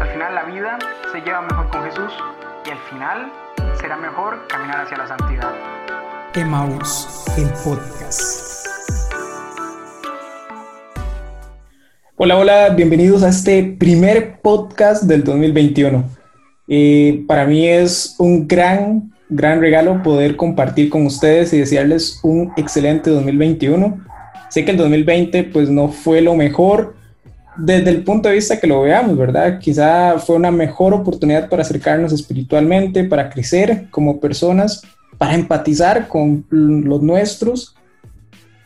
Al 0.00 0.08
final 0.08 0.34
la 0.34 0.44
vida 0.44 0.78
se 1.12 1.20
lleva 1.20 1.42
mejor 1.42 1.68
con 1.68 1.84
Jesús 1.84 2.10
y 2.66 2.70
al 2.70 2.78
final 2.88 3.30
será 3.78 3.98
mejor 3.98 4.46
caminar 4.48 4.86
hacia 4.86 4.96
la 4.96 5.06
santidad. 5.06 5.52
Emmaus, 6.34 7.26
el 7.36 7.46
podcast. 7.62 8.66
Hola, 12.16 12.38
hola, 12.38 12.70
bienvenidos 12.70 13.22
a 13.22 13.28
este 13.28 13.76
primer 13.78 14.40
podcast 14.40 15.02
del 15.02 15.22
2021. 15.22 16.02
Eh, 16.68 17.22
para 17.28 17.44
mí 17.44 17.68
es 17.68 18.14
un 18.18 18.48
gran, 18.48 19.12
gran 19.28 19.60
regalo 19.60 20.02
poder 20.02 20.34
compartir 20.36 20.88
con 20.88 21.04
ustedes 21.04 21.52
y 21.52 21.58
desearles 21.58 22.20
un 22.22 22.54
excelente 22.56 23.10
2021. 23.10 24.02
Sé 24.48 24.64
que 24.64 24.70
el 24.70 24.78
2020 24.78 25.44
pues 25.44 25.68
no 25.68 25.88
fue 25.88 26.22
lo 26.22 26.34
mejor, 26.36 26.94
desde 27.56 27.90
el 27.90 28.04
punto 28.04 28.28
de 28.28 28.36
vista 28.36 28.58
que 28.58 28.66
lo 28.66 28.82
veamos, 28.82 29.16
¿verdad? 29.16 29.58
Quizá 29.58 30.18
fue 30.18 30.36
una 30.36 30.50
mejor 30.50 30.94
oportunidad 30.94 31.48
para 31.48 31.62
acercarnos 31.62 32.12
espiritualmente, 32.12 33.04
para 33.04 33.30
crecer 33.30 33.88
como 33.90 34.20
personas, 34.20 34.82
para 35.18 35.34
empatizar 35.34 36.08
con 36.08 36.46
los 36.50 37.02
nuestros 37.02 37.76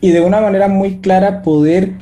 y 0.01 0.11
de 0.11 0.21
una 0.21 0.41
manera 0.41 0.69
muy 0.69 0.99
clara 0.99 1.43
poder 1.43 1.93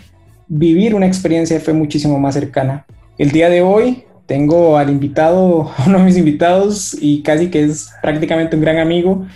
vivir 0.49 0.95
una 0.95 1.07
experiencia 1.07 1.57
de 1.57 1.65
fe 1.65 1.73
muchísimo 1.73 2.19
más 2.19 2.35
cercana. 2.35 2.85
El 3.17 3.31
día 3.31 3.49
de 3.49 3.63
hoy 3.63 4.05
tengo 4.27 4.77
al 4.77 4.91
invitado, 4.91 5.71
uno 5.87 5.99
de 5.99 6.05
mis 6.05 6.17
invitados 6.17 6.97
y 7.01 7.23
casi 7.23 7.49
que 7.49 7.65
es 7.65 7.91
prácticamente 8.03 8.57
un 8.57 8.63
gran 8.63 8.79
amigo, 8.79 9.27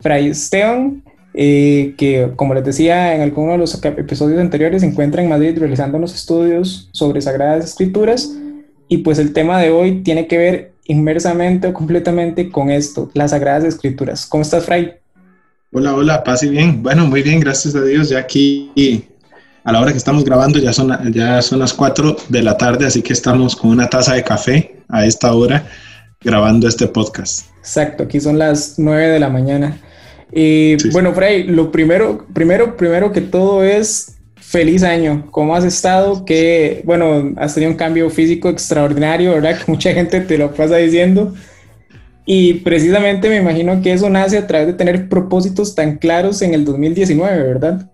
Fray 0.00 0.28
Esteban, 0.28 1.02
eh, 1.36 1.94
que 1.98 2.30
como 2.36 2.54
les 2.54 2.64
decía 2.64 3.14
en 3.14 3.20
alguno 3.20 3.52
de 3.52 3.58
los 3.58 3.74
episodios 3.84 4.40
anteriores, 4.40 4.82
se 4.82 4.88
encuentra 4.88 5.20
en 5.20 5.28
Madrid 5.28 5.58
realizando 5.58 5.98
unos 5.98 6.14
estudios 6.14 6.88
sobre 6.92 7.20
Sagradas 7.20 7.64
Escrituras 7.64 8.32
y 8.88 8.98
pues 8.98 9.18
el 9.18 9.32
tema 9.32 9.60
de 9.60 9.70
hoy 9.70 10.02
tiene 10.02 10.28
que 10.28 10.38
ver 10.38 10.72
inmersamente 10.84 11.66
o 11.66 11.74
completamente 11.74 12.50
con 12.50 12.70
esto, 12.70 13.10
las 13.14 13.32
Sagradas 13.32 13.64
Escrituras. 13.64 14.26
¿Cómo 14.26 14.42
estás, 14.42 14.64
Fray? 14.64 14.94
Hola, 15.72 15.94
hola, 15.94 16.22
paz 16.22 16.44
y 16.44 16.50
bien. 16.50 16.84
Bueno, 16.84 17.04
muy 17.06 17.22
bien, 17.22 17.40
gracias 17.40 17.74
a 17.74 17.82
Dios. 17.82 18.10
Ya 18.10 18.20
aquí, 18.20 18.70
a 19.64 19.72
la 19.72 19.80
hora 19.80 19.90
que 19.90 19.98
estamos 19.98 20.24
grabando, 20.24 20.60
ya 20.60 20.72
son, 20.72 21.12
ya 21.12 21.42
son 21.42 21.58
las 21.58 21.72
4 21.72 22.16
de 22.28 22.42
la 22.44 22.56
tarde, 22.56 22.86
así 22.86 23.02
que 23.02 23.12
estamos 23.12 23.56
con 23.56 23.70
una 23.70 23.90
taza 23.90 24.14
de 24.14 24.22
café 24.22 24.76
a 24.88 25.04
esta 25.04 25.34
hora 25.34 25.66
grabando 26.20 26.68
este 26.68 26.86
podcast. 26.86 27.48
Exacto, 27.58 28.04
aquí 28.04 28.20
son 28.20 28.38
las 28.38 28.78
9 28.78 29.08
de 29.08 29.18
la 29.18 29.30
mañana. 29.30 29.80
Y 30.32 30.76
bueno, 30.90 31.12
Frey, 31.12 31.44
lo 31.44 31.70
primero, 31.70 32.26
primero, 32.32 32.76
primero 32.76 33.12
que 33.12 33.20
todo 33.20 33.62
es 33.62 34.16
feliz 34.36 34.82
año. 34.82 35.26
¿Cómo 35.30 35.56
has 35.56 35.64
estado? 35.64 36.24
Que, 36.24 36.82
bueno, 36.84 37.32
has 37.36 37.54
tenido 37.54 37.72
un 37.72 37.76
cambio 37.76 38.08
físico 38.10 38.48
extraordinario, 38.48 39.32
¿verdad? 39.32 39.58
Que 39.64 39.70
mucha 39.70 39.92
gente 39.92 40.20
te 40.20 40.38
lo 40.38 40.52
pasa 40.54 40.76
diciendo. 40.76 41.34
Y 42.26 42.54
precisamente 42.54 43.28
me 43.28 43.36
imagino 43.36 43.82
que 43.82 43.92
eso 43.92 44.08
nace 44.08 44.38
a 44.38 44.46
través 44.46 44.68
de 44.68 44.72
tener 44.74 45.08
propósitos 45.08 45.74
tan 45.74 45.98
claros 45.98 46.40
en 46.40 46.54
el 46.54 46.64
2019, 46.64 47.42
¿verdad? 47.42 47.90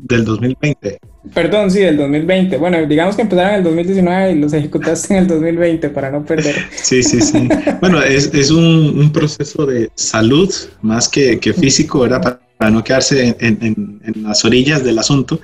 Del 0.00 0.24
2020. 0.24 0.98
Perdón, 1.34 1.70
sí, 1.70 1.80
del 1.80 1.96
2020. 1.96 2.56
Bueno, 2.56 2.86
digamos 2.86 3.16
que 3.16 3.22
empezaron 3.22 3.50
en 3.50 3.56
el 3.58 3.64
2019 3.64 4.32
y 4.32 4.34
los 4.36 4.52
ejecutaste 4.52 5.14
en 5.14 5.22
el 5.22 5.26
2020 5.26 5.90
para 5.90 6.10
no 6.10 6.24
perder. 6.24 6.54
Sí, 6.76 7.02
sí, 7.02 7.20
sí. 7.20 7.48
bueno, 7.80 8.00
es, 8.02 8.32
es 8.32 8.50
un, 8.50 8.98
un, 8.98 9.12
proceso 9.12 9.66
de 9.66 9.90
salud 9.94 10.52
más 10.82 11.08
que, 11.08 11.38
que 11.38 11.52
físico, 11.52 12.00
¿verdad? 12.00 12.40
Para, 12.56 12.70
no 12.70 12.82
quedarse 12.82 13.36
en, 13.40 13.58
en, 13.60 14.00
en, 14.04 14.22
las 14.22 14.44
orillas 14.44 14.84
del 14.84 14.98
asunto. 14.98 15.40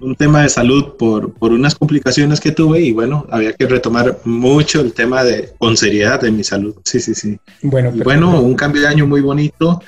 Un 0.00 0.16
tema 0.16 0.42
de 0.42 0.48
salud 0.48 0.96
por, 0.98 1.34
por 1.34 1.52
unas 1.52 1.74
complicaciones 1.74 2.40
que 2.40 2.52
tuve 2.52 2.80
y 2.80 2.92
bueno, 2.92 3.26
había 3.30 3.52
que 3.52 3.66
retomar 3.66 4.18
mucho 4.24 4.80
el 4.80 4.94
tema 4.94 5.22
de 5.22 5.50
con 5.58 5.76
seriedad 5.76 6.20
de 6.20 6.30
mi 6.30 6.42
salud. 6.42 6.74
Sí, 6.84 7.00
sí, 7.00 7.14
sí. 7.14 7.38
Bueno, 7.62 7.92
bueno, 8.02 8.40
un 8.40 8.54
cambio 8.54 8.80
de 8.82 8.88
año 8.88 9.06
muy 9.06 9.20
bonito 9.20 9.80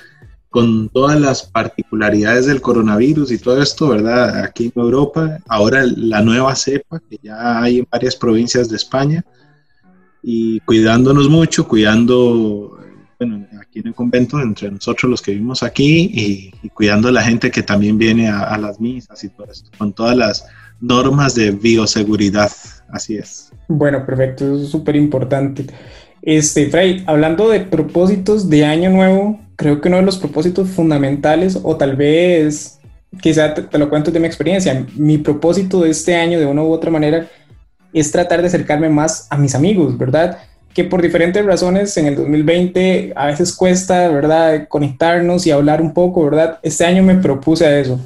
con 0.53 0.91
todas 0.91 1.19
las 1.19 1.45
particularidades 1.45 2.45
del 2.45 2.61
coronavirus 2.61 3.33
y 3.33 3.39
todo 3.39 3.61
esto, 3.63 3.89
¿verdad? 3.89 4.45
Aquí 4.45 4.67
en 4.67 4.83
Europa, 4.83 5.39
ahora 5.49 5.83
la 5.97 6.21
nueva 6.21 6.55
cepa 6.55 7.01
que 7.09 7.19
ya 7.23 7.63
hay 7.63 7.79
en 7.79 7.89
varias 7.91 8.15
provincias 8.15 8.69
de 8.69 8.77
España 8.77 9.25
y 10.23 10.61
cuidándonos 10.61 11.31
mucho, 11.31 11.67
cuidando, 11.67 12.79
bueno, 13.19 13.47
aquí 13.63 13.79
en 13.79 13.89
el 13.89 13.95
convento, 13.95 14.39
entre 14.41 14.71
nosotros 14.71 15.11
los 15.11 15.23
que 15.23 15.33
vivimos 15.33 15.63
aquí 15.63 16.11
y, 16.63 16.69
cuidando 16.69 17.09
a 17.09 17.13
la 17.13 17.23
gente 17.23 17.51
que 17.51 17.63
también 17.63 17.97
viene 17.97 18.29
a, 18.29 18.41
a, 18.41 18.59
las 18.59 18.79
misas 18.79 19.25
y 19.25 19.31
todo 19.31 19.47
esto, 19.51 19.71
con 19.79 19.95
todas 19.95 20.15
las 20.15 20.45
normas 20.83 21.35
de 21.35 21.53
bioseguridad, 21.53 22.53
así 22.91 23.17
es. 23.17 23.51
Bueno, 23.69 24.05
perfecto, 24.05 24.45
eso 24.45 24.65
es 24.65 24.69
súper 24.69 24.97
importante. 24.97 25.65
Este, 26.21 26.69
Frey, 26.69 27.03
hablando 27.07 27.49
de 27.49 27.61
propósitos 27.61 28.51
de 28.51 28.67
año 28.67 28.91
nuevo, 28.91 29.41
creo 29.57 29.81
que 29.81 29.89
uno 29.89 29.99
de 29.99 30.05
los 30.05 30.19
propósitos 30.19 30.69
fundamentales, 30.71 31.59
o 31.63 31.77
tal 31.77 31.97
vez, 31.97 32.79
quizá 33.21 33.55
te, 33.55 33.79
lo 33.79 33.89
cuento 33.89 34.11
de 34.11 34.21
mi 34.21 34.27
experiencia, 34.27 34.87
mi 34.97 35.19
propósito 35.19 35.81
de 35.81 35.91
este 35.91 36.17
año, 36.17 36.39
de 36.39 36.47
una 36.47 36.63
u 36.63 36.73
otra 36.73 36.91
manera, 36.91 37.29
es 37.93 38.11
tratar 38.11 38.41
de 38.41 38.49
acercarme 38.49 38.89
más 38.89 39.27
a 39.31 39.37
mis 39.37 39.55
amigos, 39.55 39.99
¿verdad? 39.99 40.39
Que 40.73 40.85
por 40.85 41.03
diferentes 41.03 41.45
razones 41.45 41.97
en 41.99 42.07
el 42.07 42.17
2020 42.17 43.13
a 43.15 43.27
veces 43.27 43.55
cuesta, 43.55 44.09
¿verdad? 44.09 44.67
Conectarnos 44.69 45.47
y 45.47 45.51
hablar 45.51 45.83
un 45.83 45.93
poco, 45.93 46.25
¿verdad? 46.25 46.59
Este 46.63 46.87
año 46.87 47.03
me 47.03 47.17
propuse 47.17 47.67
a 47.67 47.79
eso. 47.79 48.01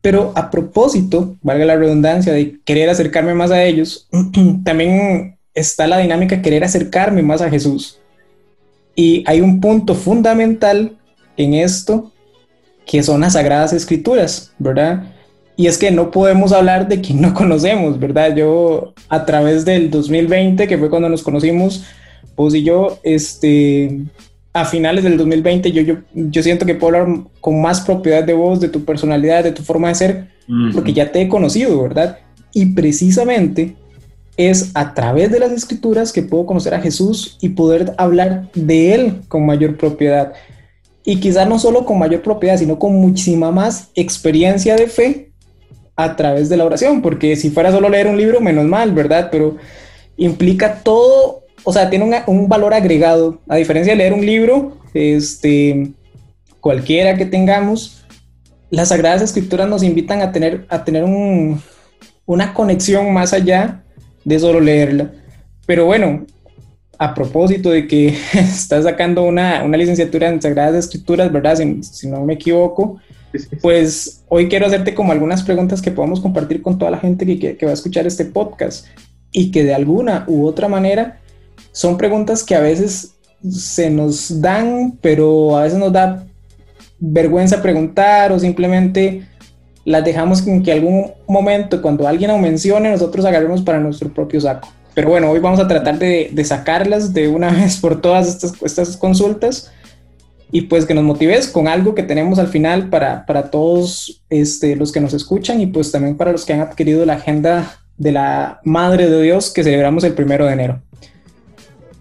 Pero 0.00 0.32
a 0.34 0.50
propósito, 0.50 1.36
valga 1.42 1.64
la 1.64 1.76
redundancia, 1.76 2.32
de 2.32 2.60
querer 2.64 2.90
acercarme 2.90 3.34
más 3.34 3.52
a 3.52 3.62
ellos, 3.62 4.08
también 4.64 5.38
está 5.54 5.86
la 5.86 5.98
dinámica 5.98 6.36
de 6.36 6.42
querer 6.42 6.64
acercarme 6.64 7.22
más 7.22 7.40
a 7.40 7.50
Jesús. 7.50 8.01
Y 8.94 9.24
hay 9.26 9.40
un 9.40 9.60
punto 9.60 9.94
fundamental 9.94 10.96
en 11.36 11.54
esto 11.54 12.12
que 12.86 13.02
son 13.02 13.20
las 13.20 13.34
sagradas 13.34 13.72
escrituras, 13.72 14.52
¿verdad? 14.58 15.04
Y 15.56 15.66
es 15.66 15.78
que 15.78 15.90
no 15.90 16.10
podemos 16.10 16.52
hablar 16.52 16.88
de 16.88 17.00
quien 17.00 17.20
no 17.20 17.34
conocemos, 17.34 17.98
¿verdad? 17.98 18.34
Yo 18.34 18.92
a 19.08 19.24
través 19.24 19.64
del 19.64 19.90
2020, 19.90 20.66
que 20.66 20.78
fue 20.78 20.90
cuando 20.90 21.08
nos 21.08 21.22
conocimos, 21.22 21.84
vos 22.36 22.54
y 22.54 22.62
yo, 22.62 22.98
este, 23.02 24.00
a 24.52 24.64
finales 24.64 25.04
del 25.04 25.16
2020, 25.16 25.72
yo, 25.72 25.82
yo, 25.82 25.96
yo 26.14 26.42
siento 26.42 26.66
que 26.66 26.74
puedo 26.74 26.96
hablar 26.96 27.18
con 27.40 27.60
más 27.60 27.80
propiedad 27.80 28.24
de 28.24 28.34
vos, 28.34 28.60
de 28.60 28.68
tu 28.68 28.84
personalidad, 28.84 29.44
de 29.44 29.52
tu 29.52 29.62
forma 29.62 29.88
de 29.88 29.94
ser, 29.94 30.28
porque 30.74 30.92
ya 30.92 31.10
te 31.10 31.22
he 31.22 31.28
conocido, 31.28 31.82
¿verdad? 31.82 32.18
Y 32.52 32.66
precisamente 32.66 33.76
es 34.36 34.70
a 34.74 34.94
través 34.94 35.30
de 35.30 35.38
las 35.38 35.52
escrituras 35.52 36.12
que 36.12 36.22
puedo 36.22 36.46
conocer 36.46 36.74
a 36.74 36.80
Jesús 36.80 37.36
y 37.40 37.50
poder 37.50 37.94
hablar 37.98 38.50
de 38.54 38.94
Él 38.94 39.20
con 39.28 39.44
mayor 39.44 39.76
propiedad. 39.76 40.32
Y 41.04 41.20
quizá 41.20 41.44
no 41.44 41.58
solo 41.58 41.84
con 41.84 41.98
mayor 41.98 42.22
propiedad, 42.22 42.56
sino 42.56 42.78
con 42.78 42.94
muchísima 42.94 43.50
más 43.50 43.90
experiencia 43.94 44.76
de 44.76 44.86
fe 44.86 45.32
a 45.96 46.16
través 46.16 46.48
de 46.48 46.56
la 46.56 46.64
oración, 46.64 47.02
porque 47.02 47.36
si 47.36 47.50
fuera 47.50 47.70
solo 47.70 47.88
leer 47.88 48.06
un 48.06 48.16
libro, 48.16 48.40
menos 48.40 48.64
mal, 48.64 48.92
¿verdad? 48.92 49.28
Pero 49.30 49.56
implica 50.16 50.80
todo, 50.82 51.42
o 51.64 51.72
sea, 51.72 51.90
tiene 51.90 52.22
un, 52.26 52.48
valor 52.48 52.72
agregado, 52.72 53.40
a 53.48 53.56
diferencia 53.56 53.92
de 53.92 53.98
leer 53.98 54.14
un 54.14 54.24
libro, 54.24 54.78
este, 54.94 55.92
cualquiera 56.60 57.16
que 57.16 57.26
tengamos, 57.26 58.04
las 58.70 58.88
Sagradas 58.88 59.20
Escrituras 59.20 59.68
nos 59.68 59.82
invitan 59.82 60.22
a 60.22 60.32
tener, 60.32 60.64
a 60.70 60.82
tener 60.82 61.04
un, 61.04 61.60
una 62.24 62.54
conexión 62.54 63.12
más 63.12 63.34
allá 63.34 63.82
de 64.24 64.38
solo 64.38 64.60
leerla. 64.60 65.10
Pero 65.66 65.86
bueno, 65.86 66.26
a 66.98 67.14
propósito 67.14 67.70
de 67.70 67.86
que 67.86 68.08
estás 68.32 68.84
sacando 68.84 69.24
una, 69.24 69.62
una, 69.64 69.76
licenciatura 69.76 70.28
en 70.28 70.40
Sagradas 70.40 70.84
Escrituras, 70.84 71.32
¿verdad? 71.32 71.56
Si, 71.56 72.08
no 72.08 72.24
me 72.24 72.34
equivoco, 72.34 73.00
pues 73.60 74.22
hoy 74.28 74.48
quiero 74.48 74.66
hacerte 74.66 74.94
como 74.94 75.12
algunas 75.12 75.42
preguntas 75.42 75.82
que 75.82 75.90
podamos 75.90 76.20
compartir 76.20 76.62
con 76.62 76.78
toda 76.78 76.90
la 76.90 76.98
gente 76.98 77.26
que, 77.26 77.56
que, 77.56 77.66
va 77.66 77.72
a 77.72 77.74
escuchar 77.74 78.06
este 78.06 78.24
podcast 78.24 78.86
y 79.32 79.50
que 79.50 79.64
de 79.64 79.74
alguna 79.74 80.24
u 80.28 80.46
otra 80.46 80.68
manera 80.68 81.18
son 81.72 81.96
preguntas 81.96 82.44
que 82.44 82.54
a 82.54 82.60
veces 82.60 83.14
se 83.50 83.90
nos 83.90 84.40
dan, 84.40 84.98
pero 85.00 85.56
a 85.56 85.62
veces 85.62 85.78
nos 85.78 85.92
da 85.92 86.24
vergüenza 87.00 87.60
preguntar 87.60 88.30
o 88.30 88.38
simplemente 88.38 89.26
las 89.84 90.04
dejamos 90.04 90.46
en 90.46 90.62
que 90.62 90.72
algún 90.72 91.12
momento, 91.26 91.82
cuando 91.82 92.06
alguien 92.06 92.30
nos 92.30 92.40
mencione, 92.40 92.90
nosotros 92.90 93.24
agarremos 93.24 93.62
para 93.62 93.80
nuestro 93.80 94.12
propio 94.12 94.40
saco. 94.40 94.68
Pero 94.94 95.08
bueno, 95.08 95.30
hoy 95.30 95.40
vamos 95.40 95.58
a 95.58 95.66
tratar 95.66 95.98
de, 95.98 96.44
sacarlas 96.44 97.12
de 97.12 97.28
una 97.28 97.50
vez 97.52 97.78
por 97.78 98.00
todas 98.00 98.28
estas, 98.28 98.54
estas, 98.62 98.96
consultas 98.96 99.72
y 100.50 100.62
pues 100.62 100.84
que 100.84 100.94
nos 100.94 101.04
motives 101.04 101.48
con 101.48 101.66
algo 101.66 101.94
que 101.94 102.02
tenemos 102.02 102.38
al 102.38 102.48
final 102.48 102.90
para, 102.90 103.24
para 103.24 103.50
todos 103.50 104.22
este, 104.28 104.76
los 104.76 104.92
que 104.92 105.00
nos 105.00 105.14
escuchan 105.14 105.60
y 105.60 105.66
pues 105.66 105.90
también 105.90 106.16
para 106.16 106.32
los 106.32 106.44
que 106.44 106.52
han 106.52 106.60
adquirido 106.60 107.06
la 107.06 107.14
agenda 107.14 107.78
de 107.96 108.12
la 108.12 108.60
Madre 108.64 109.08
de 109.08 109.22
Dios 109.22 109.50
que 109.50 109.64
celebramos 109.64 110.04
el 110.04 110.12
primero 110.12 110.46
de 110.46 110.52
enero. 110.52 110.82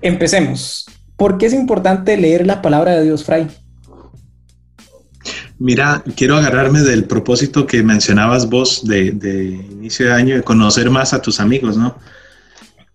Empecemos. 0.01 0.85
¿Por 1.15 1.37
qué 1.37 1.45
es 1.45 1.53
importante 1.53 2.17
leer 2.17 2.45
la 2.45 2.61
palabra 2.61 2.95
de 2.95 3.03
Dios, 3.03 3.23
Fray? 3.23 3.47
Mira, 5.61 6.03
quiero 6.15 6.37
agarrarme 6.37 6.81
del 6.81 7.03
propósito 7.03 7.67
que 7.67 7.83
mencionabas 7.83 8.49
vos 8.49 8.83
de, 8.83 9.09
inicio 9.71 10.07
de 10.07 10.11
año, 10.11 10.35
de 10.35 10.41
conocer 10.41 10.89
más 10.89 11.13
a 11.13 11.21
tus 11.21 11.39
amigos, 11.39 11.77
¿no? 11.77 11.95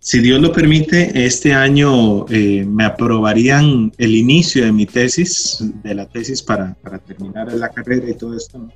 si 0.00 0.18
Dios 0.18 0.40
lo 0.40 0.52
permite, 0.52 1.26
este 1.26 1.54
año 1.54 2.26
eh, 2.28 2.64
me 2.66 2.84
aprobarían 2.84 3.92
el 3.98 4.16
inicio 4.16 4.64
de 4.64 4.72
mi 4.72 4.84
tesis, 4.84 5.58
de 5.84 5.94
la 5.94 6.08
tesis 6.08 6.42
para, 6.42 6.74
para 6.82 6.98
terminar 6.98 7.52
la 7.52 7.68
carrera 7.68 8.10
y 8.10 8.14
todo 8.14 8.36
esto. 8.36 8.68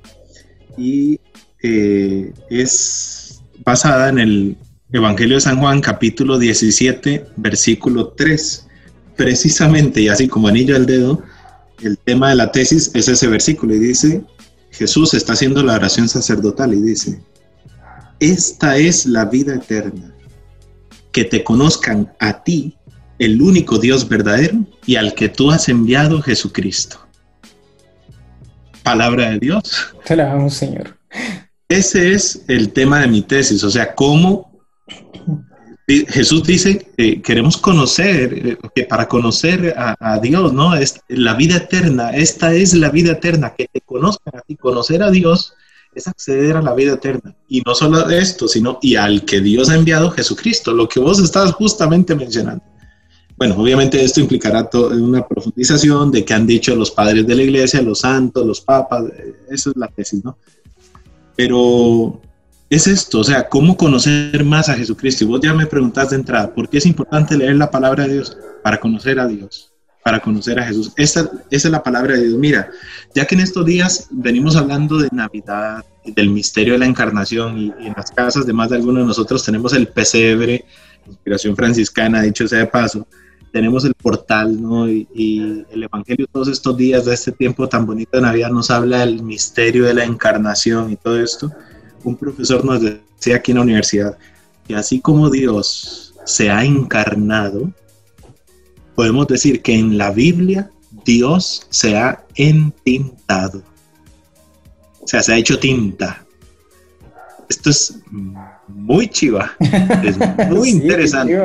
Y 0.77 1.19
eh, 1.61 2.31
es 2.49 3.41
basada 3.65 4.07
en 4.07 4.19
el 4.19 4.57
Evangelio 4.93 5.35
de 5.35 5.41
San 5.41 5.59
Juan, 5.59 5.81
capítulo 5.81 6.39
17, 6.39 7.25
versículo 7.35 8.07
3. 8.15 8.67
Precisamente, 9.17 9.99
y 9.99 10.07
así 10.07 10.29
como 10.29 10.47
anillo 10.47 10.77
al 10.77 10.85
dedo, 10.85 11.23
el 11.83 11.97
tema 11.97 12.29
de 12.29 12.35
la 12.35 12.51
tesis 12.51 12.91
es 12.93 13.07
ese 13.07 13.27
versículo 13.27 13.75
y 13.75 13.79
dice, 13.79 14.23
Jesús 14.71 15.13
está 15.13 15.33
haciendo 15.33 15.63
la 15.63 15.75
oración 15.75 16.07
sacerdotal 16.07 16.73
y 16.73 16.81
dice, 16.81 17.21
esta 18.19 18.77
es 18.77 19.05
la 19.05 19.25
vida 19.25 19.55
eterna, 19.55 20.13
que 21.11 21.25
te 21.25 21.43
conozcan 21.43 22.13
a 22.19 22.43
ti, 22.43 22.77
el 23.19 23.41
único 23.41 23.77
Dios 23.77 24.07
verdadero, 24.07 24.65
y 24.85 24.95
al 24.95 25.13
que 25.13 25.29
tú 25.29 25.51
has 25.51 25.69
enviado 25.69 26.21
Jesucristo. 26.21 27.05
Palabra 28.83 29.31
de 29.31 29.39
Dios. 29.39 29.93
Te 30.05 30.15
la 30.15 30.25
damos, 30.25 30.53
Señor. 30.53 30.97
Ese 31.67 32.13
es 32.13 32.43
el 32.47 32.73
tema 32.73 32.99
de 32.99 33.07
mi 33.07 33.21
tesis, 33.21 33.63
o 33.63 33.69
sea, 33.69 33.93
cómo 33.95 34.51
Jesús 35.87 36.43
dice, 36.43 36.87
que 36.97 37.21
queremos 37.21 37.57
conocer, 37.57 38.33
eh, 38.33 38.57
que 38.75 38.83
para 38.83 39.07
conocer 39.07 39.73
a, 39.77 40.19
Dios, 40.21 40.53
¿no? 40.53 40.75
Es 40.75 41.01
la 41.09 41.33
vida 41.33 41.57
eterna, 41.57 42.11
esta 42.11 42.53
es 42.53 42.73
la 42.73 42.89
vida 42.89 43.13
eterna, 43.13 43.53
que 43.57 43.67
te 43.67 43.81
conozcan 43.81 44.37
a 44.37 44.41
ti, 44.41 44.55
conocer 44.55 45.03
a 45.03 45.11
Dios 45.11 45.53
es 45.93 46.07
acceder 46.07 46.55
a 46.55 46.61
la 46.61 46.73
vida 46.73 46.93
eterna. 46.93 47.35
Y 47.49 47.61
no 47.61 47.75
solo 47.75 48.09
esto, 48.09 48.47
sino 48.47 48.79
y 48.81 48.95
al 48.95 49.25
que 49.25 49.41
Dios 49.41 49.69
ha 49.69 49.75
enviado 49.75 50.11
Jesucristo, 50.11 50.73
lo 50.73 50.87
que 50.87 50.99
vos 50.99 51.19
estás 51.19 51.51
justamente 51.51 52.15
mencionando. 52.15 52.63
Bueno, 53.35 53.55
obviamente 53.57 54.01
esto 54.03 54.21
implicará 54.21 54.69
una 54.73 55.27
profundización 55.27 56.11
de 56.11 56.23
qué 56.23 56.33
han 56.33 56.45
dicho 56.45 56.75
los 56.75 56.91
padres 56.91 57.25
de 57.25 57.35
la 57.35 57.41
iglesia, 57.41 57.81
los 57.81 57.99
santos, 57.99 58.45
los 58.45 58.61
papas, 58.61 59.05
eh, 59.05 59.35
eso 59.49 59.71
es 59.71 59.77
la 59.77 59.87
tesis, 59.87 60.23
¿no? 60.23 60.37
Pero 61.35 62.21
es 62.71 62.87
esto, 62.87 63.19
o 63.19 63.23
sea, 63.23 63.49
cómo 63.49 63.75
conocer 63.75 64.45
más 64.45 64.69
a 64.69 64.75
Jesucristo. 64.75 65.25
Y 65.25 65.27
vos 65.27 65.41
ya 65.41 65.53
me 65.53 65.65
preguntaste 65.65 66.15
de 66.15 66.21
entrada, 66.21 66.53
¿por 66.53 66.69
qué 66.69 66.77
es 66.77 66.85
importante 66.85 67.37
leer 67.37 67.57
la 67.57 67.69
palabra 67.69 68.07
de 68.07 68.13
Dios? 68.13 68.37
Para 68.63 68.79
conocer 68.79 69.19
a 69.19 69.27
Dios, 69.27 69.73
para 70.05 70.21
conocer 70.21 70.57
a 70.57 70.63
Jesús. 70.63 70.93
Esa, 70.95 71.29
es 71.49 71.65
la 71.65 71.83
palabra 71.83 72.13
de 72.13 72.27
Dios. 72.27 72.39
Mira, 72.39 72.71
ya 73.13 73.25
que 73.25 73.35
en 73.35 73.41
estos 73.41 73.65
días 73.65 74.07
venimos 74.09 74.55
hablando 74.55 74.97
de 74.97 75.09
Navidad, 75.11 75.83
del 76.05 76.29
misterio 76.29 76.73
de 76.73 76.79
la 76.79 76.85
encarnación, 76.85 77.57
y, 77.57 77.73
en 77.85 77.93
las 77.97 78.09
casas 78.09 78.45
de 78.45 78.53
más 78.53 78.69
de 78.69 78.77
algunos 78.77 79.03
de 79.03 79.07
nosotros 79.07 79.43
tenemos 79.43 79.73
el 79.73 79.89
pesebre, 79.89 80.63
inspiración 81.05 81.57
franciscana, 81.57 82.21
dicho 82.21 82.47
sea 82.47 82.59
de 82.59 82.67
paso, 82.67 83.05
tenemos 83.51 83.83
el 83.83 83.95
portal, 83.95 84.61
¿no? 84.61 84.89
Y, 84.89 85.09
y, 85.13 85.65
el 85.71 85.83
Evangelio 85.83 86.25
todos 86.31 86.47
estos 86.47 86.77
días 86.77 87.03
de 87.03 87.15
este 87.15 87.33
tiempo 87.33 87.67
tan 87.67 87.85
bonito 87.85 88.11
de 88.13 88.21
Navidad 88.21 88.49
nos 88.49 88.71
habla 88.71 88.99
del 88.99 89.21
misterio 89.23 89.83
de 89.83 89.93
la 89.93 90.05
encarnación 90.05 90.89
y 90.89 90.95
todo 90.95 91.19
esto. 91.19 91.51
Un 92.03 92.15
profesor 92.15 92.63
nos 92.65 92.81
decía 92.81 93.37
aquí 93.37 93.51
en 93.51 93.57
la 93.57 93.63
universidad 93.63 94.17
que 94.67 94.75
así 94.75 94.99
como 94.99 95.29
Dios 95.29 96.13
se 96.25 96.49
ha 96.49 96.63
encarnado, 96.63 97.71
podemos 98.95 99.27
decir 99.27 99.61
que 99.61 99.75
en 99.75 99.97
la 99.97 100.11
Biblia 100.11 100.69
Dios 101.05 101.65
se 101.69 101.97
ha 101.97 102.23
entintado. 102.35 103.63
O 105.01 105.07
sea, 105.07 105.21
se 105.21 105.33
ha 105.33 105.37
hecho 105.37 105.59
tinta. 105.59 106.23
Esto 107.49 107.69
es 107.69 107.95
muy 108.67 109.07
chiva. 109.07 109.51
Es 110.03 110.17
muy 110.49 110.69
interesante 110.69 111.37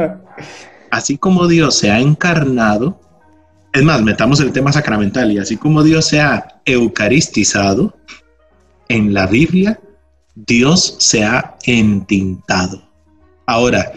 así 0.91 1.19
como 1.19 1.47
Dios 1.47 1.77
se 1.77 1.91
ha 1.91 2.01
encarnado, 2.01 3.01
es 3.73 3.83
más, 3.83 4.03
metamos 4.03 4.41
el 4.41 4.53
tema 4.53 4.73
sacramental, 4.73 5.31
y 5.31 5.39
así 5.39 5.57
como 5.57 5.83
Dios 5.83 6.07
se 6.07 6.21
ha 6.21 6.61
eucaristizado, 6.65 7.95
en 8.89 9.13
la 9.13 9.27
Biblia, 9.27 9.81
Dios 10.37 10.97
se 10.99 11.25
ha 11.25 11.57
entintado. 11.65 12.83
Ahora, 13.47 13.93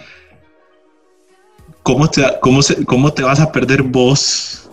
¿cómo 1.83 2.09
te, 2.09 2.23
cómo, 2.41 2.61
cómo 2.85 3.13
te 3.13 3.23
vas 3.23 3.39
a 3.39 3.51
perder 3.51 3.83
vos, 3.83 4.69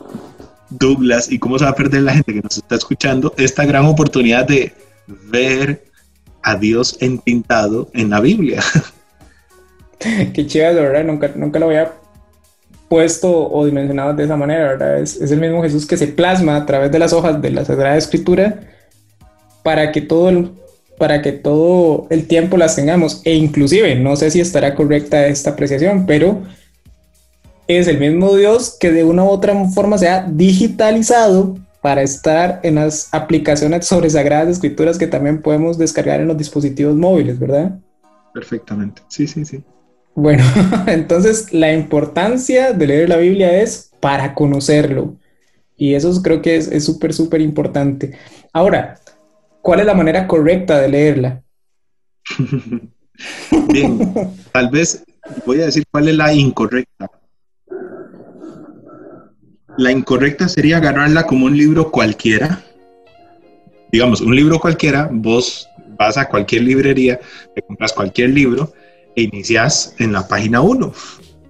Douglas, 0.70 1.30
y 1.30 1.38
cómo 1.38 1.58
se 1.58 1.64
va 1.64 1.72
a 1.72 1.74
perder 1.74 2.02
la 2.02 2.14
gente 2.14 2.34
que 2.34 2.40
nos 2.40 2.56
está 2.56 2.76
escuchando 2.76 3.34
esta 3.36 3.64
gran 3.64 3.84
oportunidad 3.84 4.46
de 4.46 4.72
ver 5.06 5.84
a 6.42 6.56
Dios 6.56 6.96
entintado 7.00 7.90
en 7.94 8.10
la 8.10 8.20
Biblia? 8.20 8.62
Qué 9.98 10.46
chido, 10.46 10.74
verdad, 10.74 11.04
nunca, 11.04 11.32
nunca 11.34 11.58
lo 11.58 11.66
había 11.66 11.92
puesto 12.88 13.50
o 13.50 13.64
dimensionado 13.66 14.14
de 14.14 14.24
esa 14.24 14.36
manera, 14.36 14.68
¿verdad? 14.68 15.00
Es, 15.00 15.20
el 15.20 15.40
mismo 15.40 15.62
Jesús 15.62 15.86
que 15.86 15.96
se 15.96 16.06
plasma 16.06 16.56
a 16.56 16.66
través 16.66 16.92
de 16.92 16.98
las 17.00 17.12
hojas 17.12 17.42
de 17.42 17.50
la 17.50 17.64
Sagrada 17.64 17.96
Escritura 17.96 18.60
para 19.64 19.90
que 19.90 20.02
todo 20.02 20.28
el, 20.28 20.52
para 20.98 21.22
que 21.22 21.32
todo 21.32 22.06
el 22.10 22.26
tiempo 22.26 22.56
las 22.56 22.76
tengamos. 22.76 23.20
E 23.24 23.34
inclusive, 23.34 23.94
no 23.96 24.16
sé 24.16 24.30
si 24.30 24.40
estará 24.40 24.74
correcta 24.74 25.26
esta 25.26 25.50
apreciación, 25.50 26.06
pero 26.06 26.42
es 27.68 27.88
el 27.88 27.98
mismo 27.98 28.34
Dios 28.36 28.76
que 28.78 28.92
de 28.92 29.04
una 29.04 29.24
u 29.24 29.28
otra 29.28 29.54
forma 29.68 29.98
se 29.98 30.08
ha 30.08 30.26
digitalizado 30.28 31.56
para 31.80 32.02
estar 32.02 32.60
en 32.62 32.76
las 32.76 33.08
aplicaciones 33.12 33.86
sobre 33.86 34.10
Sagradas 34.10 34.48
Escrituras 34.48 34.98
que 34.98 35.06
también 35.06 35.40
podemos 35.42 35.78
descargar 35.78 36.20
en 36.20 36.28
los 36.28 36.38
dispositivos 36.38 36.96
móviles, 36.96 37.38
¿verdad? 37.38 37.78
Perfectamente, 38.34 39.02
sí, 39.08 39.26
sí, 39.26 39.44
sí. 39.44 39.62
Bueno, 40.14 40.42
entonces 40.86 41.52
la 41.52 41.72
importancia 41.72 42.72
de 42.72 42.86
leer 42.86 43.08
la 43.08 43.18
Biblia 43.18 43.60
es 43.60 43.90
para 44.00 44.34
conocerlo. 44.34 45.16
Y 45.76 45.94
eso 45.94 46.22
creo 46.22 46.40
que 46.40 46.56
es 46.56 46.84
súper, 46.84 47.12
súper 47.12 47.42
importante. 47.42 48.16
Ahora, 48.52 48.98
¿cuál 49.66 49.80
es 49.80 49.86
la 49.86 49.94
manera 49.94 50.28
correcta 50.28 50.78
de 50.78 50.88
leerla? 50.88 51.42
Bien, 53.72 53.98
tal 54.52 54.70
vez 54.70 55.04
voy 55.44 55.60
a 55.60 55.64
decir 55.64 55.82
cuál 55.90 56.08
es 56.08 56.14
la 56.14 56.32
incorrecta. 56.32 57.10
La 59.76 59.90
incorrecta 59.90 60.46
sería 60.46 60.76
agarrarla 60.76 61.24
como 61.24 61.46
un 61.46 61.58
libro 61.58 61.90
cualquiera. 61.90 62.62
Digamos, 63.90 64.20
un 64.20 64.36
libro 64.36 64.60
cualquiera, 64.60 65.08
vos 65.10 65.68
vas 65.98 66.16
a 66.16 66.28
cualquier 66.28 66.62
librería, 66.62 67.18
te 67.52 67.62
compras 67.62 67.92
cualquier 67.92 68.30
libro 68.30 68.72
e 69.16 69.22
inicias 69.22 69.96
en 69.98 70.12
la 70.12 70.28
página 70.28 70.60
1. 70.60 70.86
O 70.86 70.94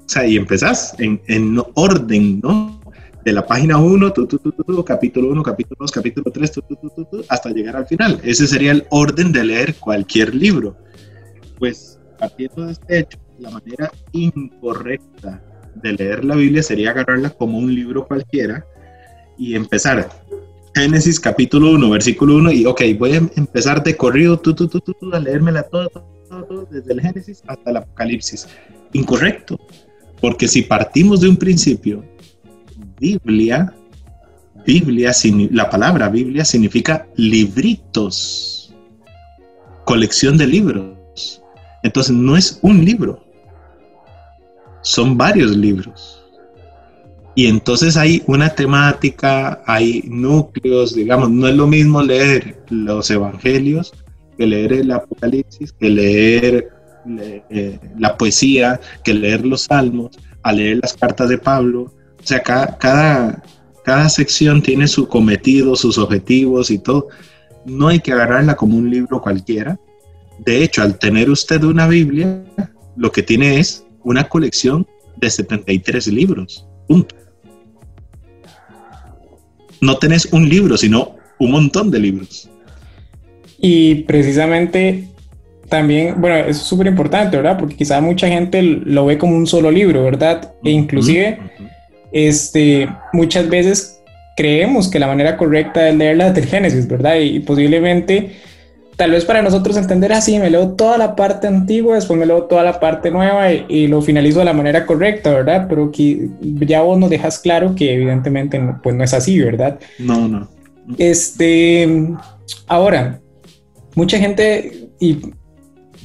sea, 0.06 0.26
y 0.26 0.38
empezás 0.38 0.94
en, 0.98 1.20
en 1.26 1.62
orden, 1.74 2.40
¿no? 2.40 2.75
De 3.26 3.32
la 3.32 3.44
página 3.44 3.76
1, 3.76 4.14
capítulo 4.84 5.30
1, 5.30 5.42
capítulo 5.42 5.76
2, 5.80 5.90
capítulo 5.90 6.30
3, 6.30 6.52
hasta 7.28 7.50
llegar 7.50 7.74
al 7.74 7.84
final. 7.84 8.20
Ese 8.22 8.46
sería 8.46 8.70
el 8.70 8.86
orden 8.90 9.32
de 9.32 9.42
leer 9.42 9.74
cualquier 9.74 10.32
libro. 10.32 10.76
Pues 11.58 11.98
partiendo 12.20 12.66
de 12.66 12.72
este 12.74 12.98
hecho, 13.00 13.18
la 13.40 13.50
manera 13.50 13.90
incorrecta 14.12 15.42
de 15.74 15.94
leer 15.94 16.24
la 16.24 16.36
Biblia 16.36 16.62
sería 16.62 16.90
agarrarla 16.90 17.30
como 17.30 17.58
un 17.58 17.74
libro 17.74 18.06
cualquiera 18.06 18.64
y 19.36 19.56
empezar 19.56 20.08
Génesis 20.72 21.18
capítulo 21.18 21.72
1, 21.72 21.90
versículo 21.90 22.36
1 22.36 22.52
y 22.52 22.64
ok, 22.64 22.80
voy 22.96 23.14
a 23.14 23.28
empezar 23.34 23.82
de 23.82 23.96
corrido 23.96 24.38
tú, 24.38 24.54
tú, 24.54 24.68
tú, 24.68 24.80
tú, 24.80 24.94
a 25.12 25.18
leérmela 25.18 25.64
toda, 25.64 25.88
desde 26.70 26.92
el 26.92 27.00
Génesis 27.00 27.42
hasta 27.48 27.70
el 27.70 27.78
Apocalipsis. 27.78 28.46
Incorrecto, 28.92 29.58
porque 30.20 30.46
si 30.46 30.62
partimos 30.62 31.22
de 31.22 31.28
un 31.28 31.36
principio, 31.36 32.04
Biblia, 32.98 33.72
Biblia, 34.66 35.12
la 35.50 35.70
palabra 35.70 36.08
Biblia 36.08 36.44
significa 36.44 37.06
libritos, 37.16 38.74
colección 39.84 40.36
de 40.36 40.46
libros. 40.46 41.42
Entonces 41.82 42.14
no 42.14 42.36
es 42.36 42.58
un 42.62 42.84
libro, 42.84 43.24
son 44.82 45.16
varios 45.16 45.56
libros. 45.56 46.22
Y 47.34 47.46
entonces 47.48 47.98
hay 47.98 48.22
una 48.26 48.48
temática, 48.48 49.62
hay 49.66 50.02
núcleos, 50.06 50.94
digamos, 50.94 51.30
no 51.30 51.46
es 51.46 51.54
lo 51.54 51.66
mismo 51.66 52.02
leer 52.02 52.62
los 52.70 53.10
evangelios 53.10 53.92
que 54.36 54.46
leer 54.46 54.72
el 54.72 54.90
Apocalipsis, 54.90 55.72
que 55.72 55.90
leer 55.90 56.68
eh, 57.50 57.78
la 57.98 58.16
poesía, 58.16 58.80
que 59.04 59.14
leer 59.14 59.46
los 59.46 59.62
salmos, 59.62 60.18
a 60.42 60.52
leer 60.52 60.78
las 60.82 60.94
cartas 60.94 61.28
de 61.28 61.38
Pablo. 61.38 61.92
O 62.26 62.28
sea, 62.28 62.42
cada, 62.42 62.76
cada, 62.76 63.40
cada 63.84 64.08
sección 64.08 64.60
tiene 64.60 64.88
su 64.88 65.06
cometido, 65.06 65.76
sus 65.76 65.96
objetivos 65.96 66.72
y 66.72 66.78
todo. 66.80 67.06
No 67.64 67.86
hay 67.86 68.00
que 68.00 68.10
agarrarla 68.10 68.56
como 68.56 68.76
un 68.76 68.90
libro 68.90 69.22
cualquiera. 69.22 69.78
De 70.40 70.64
hecho, 70.64 70.82
al 70.82 70.98
tener 70.98 71.30
usted 71.30 71.62
una 71.62 71.86
Biblia, 71.86 72.42
lo 72.96 73.12
que 73.12 73.22
tiene 73.22 73.60
es 73.60 73.86
una 74.02 74.28
colección 74.28 74.84
de 75.18 75.30
73 75.30 76.08
libros. 76.08 76.66
Punto. 76.88 77.14
No 79.80 79.96
tenés 79.98 80.26
un 80.32 80.48
libro, 80.48 80.76
sino 80.76 81.14
un 81.38 81.52
montón 81.52 81.92
de 81.92 82.00
libros. 82.00 82.50
Y 83.60 84.02
precisamente 84.02 85.10
también, 85.68 86.20
bueno, 86.20 86.48
es 86.48 86.56
súper 86.56 86.88
importante, 86.88 87.36
¿verdad? 87.36 87.56
Porque 87.56 87.76
quizá 87.76 88.00
mucha 88.00 88.26
gente 88.26 88.62
lo 88.62 89.06
ve 89.06 89.16
como 89.16 89.36
un 89.36 89.46
solo 89.46 89.70
libro, 89.70 90.02
¿verdad? 90.02 90.54
E 90.64 90.72
inclusive, 90.72 91.38
este, 92.12 92.88
muchas 93.12 93.48
veces 93.48 94.00
creemos 94.36 94.88
que 94.88 94.98
la 94.98 95.06
manera 95.06 95.36
correcta 95.36 95.88
es 95.88 95.96
leer 95.96 96.18
la 96.18 96.32
del 96.32 96.46
Génesis, 96.46 96.86
¿verdad? 96.86 97.16
Y, 97.16 97.40
posiblemente, 97.40 98.32
tal 98.96 99.10
vez 99.10 99.24
para 99.24 99.42
nosotros 99.42 99.76
entender 99.76 100.12
así, 100.12 100.38
me 100.38 100.50
leo 100.50 100.72
toda 100.72 100.98
la 100.98 101.16
parte 101.16 101.46
antigua, 101.46 101.94
después 101.94 102.18
me 102.18 102.26
leo 102.26 102.44
toda 102.44 102.62
la 102.62 102.78
parte 102.78 103.10
nueva 103.10 103.52
y, 103.52 103.86
lo 103.86 104.02
finalizo 104.02 104.40
de 104.40 104.44
la 104.44 104.52
manera 104.52 104.84
correcta, 104.84 105.32
¿verdad? 105.32 105.66
Pero 105.68 105.90
que 105.90 106.28
ya 106.40 106.82
vos 106.82 106.98
nos 106.98 107.10
dejas 107.10 107.38
claro 107.38 107.74
que 107.74 107.94
evidentemente 107.94 108.60
pues 108.82 108.94
no 108.94 109.04
es 109.04 109.14
así, 109.14 109.40
¿verdad? 109.40 109.78
No, 109.98 110.28
no. 110.28 110.48
Este, 110.98 111.88
ahora, 112.66 113.20
mucha 113.94 114.18
gente, 114.18 114.90
y 115.00 115.18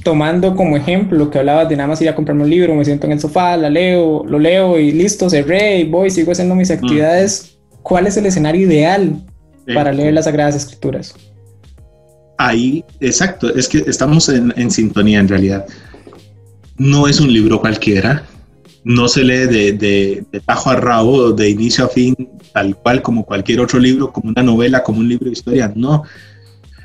tomando 0.02 0.54
como 0.56 0.76
ejemplo 0.76 1.18
lo 1.18 1.30
que 1.30 1.38
hablabas 1.38 1.68
de 1.68 1.76
nada 1.76 1.88
más 1.88 2.00
ir 2.02 2.08
a 2.08 2.14
comprarme 2.14 2.44
un 2.44 2.50
libro, 2.50 2.74
me 2.74 2.84
siento 2.84 3.06
en 3.06 3.12
el 3.12 3.20
sofá, 3.20 3.56
la 3.56 3.70
leo, 3.70 4.24
lo 4.24 4.38
leo 4.38 4.78
y 4.78 4.92
listo, 4.92 5.30
cerré 5.30 5.80
y 5.80 5.84
voy, 5.84 6.10
sigo 6.10 6.32
haciendo 6.32 6.54
mis 6.54 6.70
actividades. 6.70 7.58
¿Cuál 7.82 8.06
es 8.06 8.16
el 8.16 8.26
escenario 8.26 8.62
ideal 8.62 9.24
para 9.74 9.92
leer 9.92 10.14
las 10.14 10.26
Sagradas 10.26 10.54
Escrituras? 10.54 11.14
Ahí, 12.38 12.84
exacto, 13.00 13.54
es 13.54 13.68
que 13.68 13.78
estamos 13.86 14.28
en, 14.28 14.52
en 14.56 14.70
sintonía 14.70 15.20
en 15.20 15.28
realidad. 15.28 15.66
No 16.76 17.06
es 17.06 17.20
un 17.20 17.32
libro 17.32 17.60
cualquiera, 17.60 18.24
no 18.84 19.08
se 19.08 19.22
lee 19.22 19.46
de, 19.46 19.72
de, 19.72 20.24
de, 20.32 20.40
tajo 20.40 20.70
a 20.70 20.76
rabo, 20.76 21.32
de 21.32 21.50
inicio 21.50 21.84
a 21.84 21.88
fin, 21.88 22.16
tal 22.52 22.76
cual 22.76 23.02
como 23.02 23.24
cualquier 23.24 23.60
otro 23.60 23.78
libro, 23.78 24.12
como 24.12 24.30
una 24.30 24.42
novela, 24.42 24.82
como 24.82 24.98
un 24.98 25.08
libro 25.08 25.26
de 25.26 25.32
historia. 25.32 25.72
No, 25.74 26.02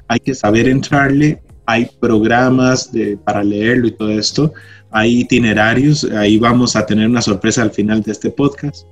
hay 0.07 0.19
que 0.19 0.36
saber 0.36 0.67
entrarle 0.67 1.41
hay 1.67 1.86
programas 2.00 2.89
para 3.25 3.43
leerlo 3.43 3.88
y 3.88 3.91
todo 3.91 4.09
esto, 4.09 4.53
hay 4.89 5.19
itinerarios, 5.19 6.05
ahí 6.05 6.38
vamos 6.38 6.77
a 6.77 6.86
tener 6.86 7.07
una 7.09 7.21
sorpresa 7.21 7.62
al 7.62 7.71
final 7.71 8.01
de 8.01 8.13
este 8.13 8.31
podcast. 8.31 8.88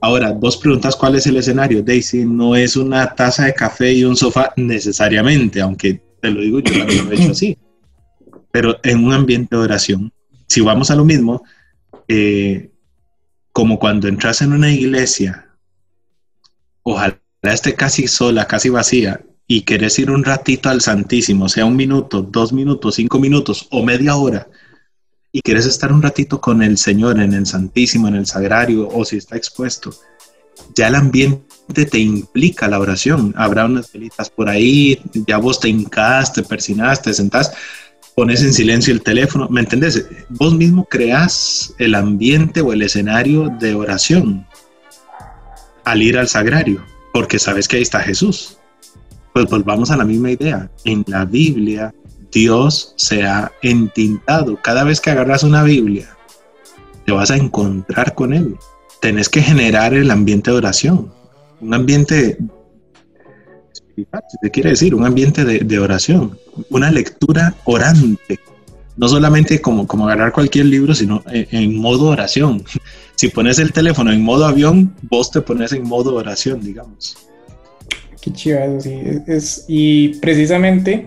Ahora, 0.00 0.32
vos 0.32 0.56
preguntas 0.56 0.94
cuál 0.94 1.16
es 1.16 1.26
el 1.26 1.36
escenario, 1.36 1.82
Daisy, 1.82 2.24
no 2.24 2.54
es 2.54 2.76
una 2.76 3.12
taza 3.14 3.46
de 3.46 3.54
café 3.54 3.92
y 3.92 4.04
un 4.04 4.16
sofá 4.16 4.52
necesariamente, 4.56 5.60
aunque 5.60 6.00
te 6.20 6.30
lo 6.30 6.40
digo, 6.40 6.60
yo 6.60 6.84
lo 6.84 7.12
he 7.12 7.14
hecho 7.16 7.32
así, 7.32 7.58
pero 8.52 8.78
en 8.84 9.04
un 9.04 9.12
ambiente 9.12 9.56
de 9.56 9.62
oración. 9.62 10.12
Si 10.46 10.60
vamos 10.60 10.92
a 10.92 10.96
lo 10.96 11.04
mismo, 11.04 11.42
eh, 12.06 12.70
como 13.52 13.80
cuando 13.80 14.06
entras 14.06 14.42
en 14.42 14.52
una 14.52 14.70
iglesia, 14.70 15.48
ojalá 16.84 17.18
esté 17.42 17.74
casi 17.74 18.06
sola, 18.06 18.46
casi 18.46 18.68
vacía, 18.68 19.20
y 19.46 19.62
querés 19.62 19.98
ir 19.98 20.10
un 20.10 20.24
ratito 20.24 20.68
al 20.68 20.80
Santísimo, 20.80 21.48
sea 21.48 21.64
un 21.64 21.76
minuto, 21.76 22.22
dos 22.22 22.52
minutos, 22.52 22.94
cinco 22.94 23.18
minutos 23.18 23.66
o 23.70 23.82
media 23.82 24.16
hora, 24.16 24.48
y 25.32 25.40
querés 25.40 25.66
estar 25.66 25.92
un 25.92 26.02
ratito 26.02 26.40
con 26.40 26.62
el 26.62 26.78
Señor 26.78 27.20
en 27.20 27.32
el 27.32 27.46
Santísimo, 27.46 28.08
en 28.08 28.16
el 28.16 28.26
Sagrario, 28.26 28.88
o 28.88 29.04
si 29.04 29.16
está 29.16 29.36
expuesto, 29.36 29.94
ya 30.74 30.88
el 30.88 30.94
ambiente 30.94 31.86
te 31.86 31.98
implica 31.98 32.68
la 32.68 32.78
oración. 32.78 33.34
Habrá 33.36 33.64
unas 33.64 33.90
velitas 33.92 34.30
por 34.30 34.48
ahí, 34.48 35.00
ya 35.26 35.38
vos 35.38 35.60
te 35.60 35.68
hincás, 35.68 36.32
te 36.32 36.42
persinás, 36.42 37.02
te 37.02 37.14
sentás, 37.14 37.52
pones 38.14 38.42
en 38.42 38.52
silencio 38.52 38.92
el 38.92 39.02
teléfono, 39.02 39.48
¿me 39.48 39.60
entendés? 39.60 40.06
Vos 40.28 40.54
mismo 40.54 40.84
creás 40.84 41.74
el 41.78 41.94
ambiente 41.94 42.60
o 42.60 42.72
el 42.72 42.82
escenario 42.82 43.48
de 43.58 43.74
oración 43.74 44.46
al 45.84 46.02
ir 46.02 46.18
al 46.18 46.28
sagrario, 46.28 46.84
porque 47.12 47.38
sabes 47.38 47.66
que 47.68 47.76
ahí 47.76 47.82
está 47.82 48.00
Jesús. 48.00 48.58
Pues 49.32 49.46
volvamos 49.46 49.90
a 49.90 49.96
la 49.96 50.04
misma 50.04 50.30
idea. 50.30 50.70
En 50.84 51.04
la 51.06 51.24
Biblia, 51.24 51.94
Dios 52.30 52.94
se 52.96 53.24
ha 53.24 53.52
entintado. 53.62 54.58
Cada 54.62 54.84
vez 54.84 55.00
que 55.00 55.10
agarras 55.10 55.42
una 55.42 55.62
Biblia, 55.62 56.16
te 57.06 57.12
vas 57.12 57.30
a 57.30 57.36
encontrar 57.36 58.14
con 58.14 58.34
Él. 58.34 58.56
Tenés 59.00 59.28
que 59.28 59.42
generar 59.42 59.94
el 59.94 60.10
ambiente 60.10 60.50
de 60.50 60.56
oración. 60.56 61.12
Un 61.60 61.74
ambiente 61.74 62.38
espiritual, 63.72 64.22
si 64.28 64.38
te 64.42 64.50
quiere 64.50 64.70
decir, 64.70 64.94
un 64.94 65.06
ambiente 65.06 65.44
de, 65.44 65.78
oración. 65.78 66.38
Una 66.70 66.90
lectura 66.90 67.54
orante. 67.64 68.38
No 68.96 69.08
solamente 69.08 69.60
como, 69.60 69.86
como 69.86 70.06
agarrar 70.06 70.32
cualquier 70.32 70.66
libro, 70.66 70.94
sino 70.94 71.22
en, 71.26 71.46
en 71.50 71.76
modo 71.76 72.06
oración. 72.06 72.64
Si 73.14 73.28
pones 73.28 73.60
el 73.60 73.72
teléfono 73.72 74.10
en 74.10 74.20
modo 74.20 74.46
avión, 74.46 74.96
vos 75.02 75.30
te 75.30 75.40
pones 75.42 75.70
en 75.72 75.84
modo 75.84 76.16
oración, 76.16 76.60
digamos. 76.60 77.16
Qué 78.22 78.32
chido, 78.32 78.80
sí. 78.80 79.02
Es, 79.26 79.64
y 79.66 80.20
precisamente 80.20 81.04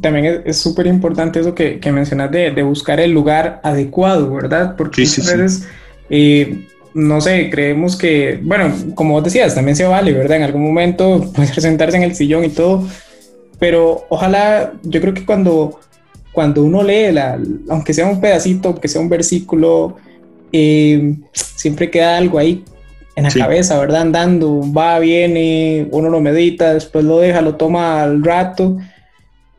también 0.00 0.42
es 0.44 0.56
súper 0.56 0.88
importante 0.88 1.38
eso 1.38 1.54
que, 1.54 1.78
que 1.78 1.92
mencionas 1.92 2.32
de, 2.32 2.50
de, 2.50 2.62
buscar 2.64 2.98
el 2.98 3.12
lugar 3.12 3.60
adecuado, 3.62 4.34
¿verdad? 4.34 4.74
Porque 4.76 5.02
muchas 5.02 5.26
veces, 5.26 5.68
eh, 6.10 6.66
no 6.92 7.20
sé, 7.20 7.48
creemos 7.50 7.94
que, 7.94 8.40
bueno, 8.42 8.74
como 8.96 9.14
vos 9.14 9.22
decías, 9.22 9.54
también 9.54 9.76
se 9.76 9.84
vale, 9.84 10.12
¿verdad? 10.12 10.38
En 10.38 10.42
algún 10.42 10.64
momento 10.64 11.30
puedes 11.32 11.50
sentarse 11.62 11.96
en 11.96 12.02
el 12.02 12.16
sillón 12.16 12.44
y 12.44 12.48
todo, 12.48 12.84
pero 13.60 14.04
ojalá, 14.08 14.72
yo 14.82 15.00
creo 15.00 15.14
que 15.14 15.24
cuando, 15.24 15.78
cuando 16.32 16.64
uno 16.64 16.82
lee, 16.82 17.12
la, 17.12 17.38
aunque 17.68 17.94
sea 17.94 18.06
un 18.08 18.20
pedacito, 18.20 18.70
aunque 18.70 18.88
sea 18.88 19.00
un 19.00 19.08
versículo, 19.08 19.98
eh, 20.50 21.14
siempre 21.32 21.88
queda 21.88 22.16
algo 22.16 22.38
ahí 22.38 22.64
en 23.16 23.24
la 23.24 23.30
cabeza, 23.30 23.78
¿verdad? 23.78 24.02
Andando, 24.02 24.60
va, 24.72 24.98
viene, 24.98 25.86
uno 25.90 26.08
lo 26.10 26.20
medita, 26.20 26.74
después 26.74 27.04
lo 27.04 27.18
deja, 27.18 27.40
lo 27.40 27.54
toma 27.54 28.02
al 28.02 28.24
rato. 28.24 28.76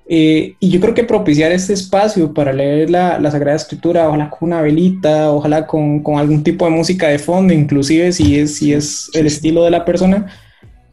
Eh, 0.08 0.54
y 0.60 0.70
yo 0.70 0.80
creo 0.80 0.94
que 0.94 1.04
propiciar 1.04 1.52
este 1.52 1.74
espacio 1.74 2.34
para 2.34 2.54
leer 2.54 2.90
la, 2.90 3.18
la, 3.18 3.32
Sagrada 3.32 3.56
Escritura, 3.56 4.08
ojalá 4.08 4.30
con 4.30 4.50
una 4.50 4.62
velita, 4.62 5.32
ojalá 5.32 5.66
con, 5.66 6.04
con, 6.04 6.20
algún 6.20 6.44
tipo 6.44 6.66
de 6.66 6.72
música 6.72 7.08
de 7.08 7.18
fondo, 7.18 7.54
inclusive 7.54 8.12
si 8.12 8.40
es, 8.40 8.58
si 8.58 8.74
es 8.74 9.10
el 9.14 9.26
estilo 9.26 9.64
de 9.64 9.72
la 9.72 9.84
persona, 9.84 10.28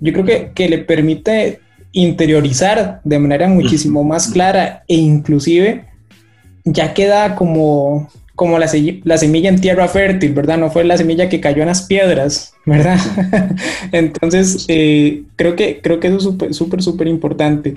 yo 0.01 0.13
creo 0.13 0.25
que, 0.25 0.53
que 0.55 0.69
le 0.69 0.79
permite 0.79 1.61
interiorizar 1.93 3.03
de 3.05 3.19
manera 3.19 3.49
muchísimo 3.49 4.03
más 4.03 4.29
clara 4.29 4.83
e 4.89 4.95
inclusive 4.95 5.85
ya 6.65 6.95
queda 6.95 7.35
como 7.35 8.09
como 8.35 8.59
la, 8.59 8.67
la, 9.05 9.19
semilla 9.19 9.51
en 9.51 9.61
tierra 9.61 9.87
fértil, 9.89 10.33
¿verdad? 10.33 10.59
No 10.59 10.71
fue 10.71 10.85
la 10.85 10.97
semilla 10.97 11.29
que 11.29 11.41
cayó 11.41 11.63
en 11.63 11.69
las 11.69 11.83
piedras, 11.83 12.52
¿verdad? 12.67 12.99
Entonces, 13.93 14.65
eh, 14.69 15.25
creo, 15.37 15.57
que, 15.57 15.81
creo 15.81 16.01
que 16.01 16.09
eso 16.09 16.17
es 16.17 16.23
súper, 16.23 16.55
súper, 16.55 16.83
súper 16.83 17.09
importante. 17.09 17.75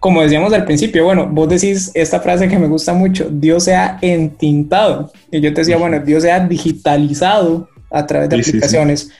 Como 0.00 0.22
decíamos 0.22 0.52
al 0.52 0.64
principio, 0.64 1.04
bueno, 1.04 1.28
vos 1.28 1.48
decís 1.48 1.90
esta 1.94 2.20
frase 2.20 2.48
que 2.48 2.58
me 2.58 2.68
gusta 2.68 2.92
mucho, 2.92 3.28
Dios 3.30 3.64
se 3.64 3.74
ha 3.74 3.98
entintado. 4.00 5.10
Y 5.30 5.40
yo 5.40 5.52
te 5.52 5.62
decía, 5.62 5.76
bueno, 5.76 5.98
Dios 6.00 6.22
se 6.22 6.30
ha 6.30 6.46
digitalizado 6.46 7.68
a 7.90 8.06
través 8.06 8.28
de 8.28 8.36
aplicaciones. 8.36 9.10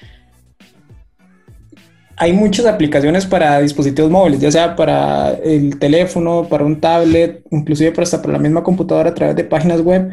Hay 2.17 2.33
muchas 2.33 2.67
aplicaciones 2.67 3.27
para 3.27 3.61
dispositivos 3.61 4.11
móviles, 4.11 4.41
ya 4.41 4.51
sea 4.51 4.75
para 4.77 5.31
el 5.31 5.79
teléfono, 5.79 6.47
para 6.49 6.65
un 6.65 6.81
tablet, 6.81 7.43
inclusive 7.51 7.93
para 7.93 8.03
hasta 8.03 8.21
para 8.21 8.33
la 8.35 8.39
misma 8.41 8.63
computadora 8.63 9.11
a 9.11 9.15
través 9.15 9.37
de 9.37 9.45
páginas 9.45 9.81
web 9.81 10.11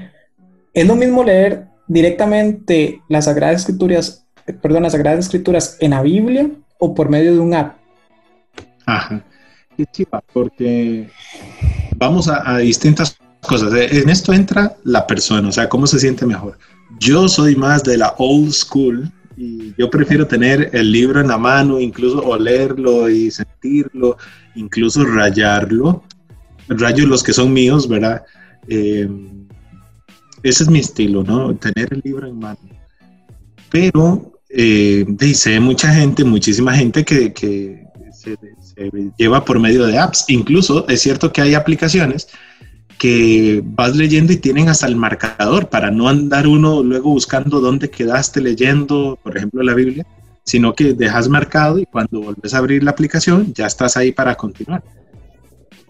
es 0.76 0.86
lo 0.86 0.96
mismo 0.96 1.24
leer 1.24 1.68
directamente 1.88 3.02
las 3.08 3.26
Sagradas 3.26 3.62
Escrituras, 3.62 4.25
perdón, 4.54 4.84
las 4.84 4.92
Sagradas 4.94 5.26
Escrituras 5.26 5.78
en 5.80 5.92
la 5.92 6.02
Biblia 6.02 6.50
o 6.78 6.94
por 6.94 7.10
medio 7.10 7.34
de 7.34 7.40
un 7.40 7.54
app. 7.54 7.78
Ajá. 8.86 9.24
Porque 10.32 11.10
vamos 11.98 12.30
a, 12.30 12.58
distintas 12.60 13.18
cosas. 13.42 13.74
Eh, 13.74 14.00
en 14.00 14.10
esto 14.10 14.34
entra 14.34 14.76
la 14.84 15.06
persona, 15.06 15.50
o 15.50 15.52
sea, 15.52 15.68
cómo 15.68 15.88
se 15.88 16.00
siente 16.00 16.26
mejor. 16.26 16.58
Yo 17.00 17.28
soy 17.28 17.56
más 17.56 17.84
de 17.84 17.98
la 17.98 18.16
old 18.18 18.52
school 18.52 19.12
y 19.36 19.74
yo 19.78 19.90
prefiero 19.90 20.26
tener 20.28 20.70
el 20.72 20.92
libro 20.92 21.20
en 21.20 21.28
la 21.28 21.38
mano, 21.38 21.80
incluso 21.80 22.20
olerlo 22.24 23.10
y 23.10 23.32
sentirlo, 23.32 24.18
incluso 24.56 25.04
rayarlo. 25.04 26.04
Rayo 26.70 27.06
los 27.06 27.22
que 27.22 27.34
son 27.34 27.52
míos, 27.52 27.88
¿verdad? 27.88 28.24
Eh, 28.68 29.10
ese 30.42 30.64
es 30.64 30.70
mi 30.70 30.80
estilo, 30.80 31.24
¿no? 31.24 31.54
Tener 31.56 31.92
el 31.92 32.02
libro 32.04 32.28
en 32.28 32.40
mano. 32.40 32.60
Pero 33.70 34.35
eh, 34.50 35.06
dice 35.08 35.60
mucha 35.60 35.94
gente, 35.94 36.24
muchísima 36.24 36.76
gente 36.76 37.04
que, 37.04 37.84
se, 38.12 38.38
lleva 39.18 39.44
por 39.44 39.60
medio 39.60 39.86
de 39.86 39.98
apps. 39.98 40.26
Incluso 40.28 40.88
es 40.88 41.02
cierto 41.02 41.32
que 41.32 41.42
hay 41.42 41.54
aplicaciones 41.54 42.28
que 42.98 43.62
vas 43.64 43.96
leyendo 43.96 44.32
y 44.32 44.38
tienen 44.38 44.70
hasta 44.70 44.88
el 44.88 44.96
marcador 44.96 45.70
para 45.70 45.92
no 45.92 46.08
andar 46.08 46.48
uno 46.48 46.82
luego 46.82 47.12
buscando 47.12 47.60
dónde 47.60 47.90
quedaste 47.90 48.42
leyendo, 48.42 49.20
por 49.22 49.36
ejemplo, 49.36 49.62
la 49.64 49.74
Biblia, 49.74 50.06
sino 50.44 50.74
que 50.74 50.94
dejas 50.94 51.28
marcado 51.28 51.78
y 51.78 51.86
cuando 51.86 52.22
volves 52.22 52.54
a 52.54 52.60
abrir 52.60 52.84
la 52.84 52.92
aplicación 52.92 53.54
ya 53.54 53.66
estás 53.66 53.98
ahí 53.98 54.12
para 54.12 54.36
continuar. 54.36 54.82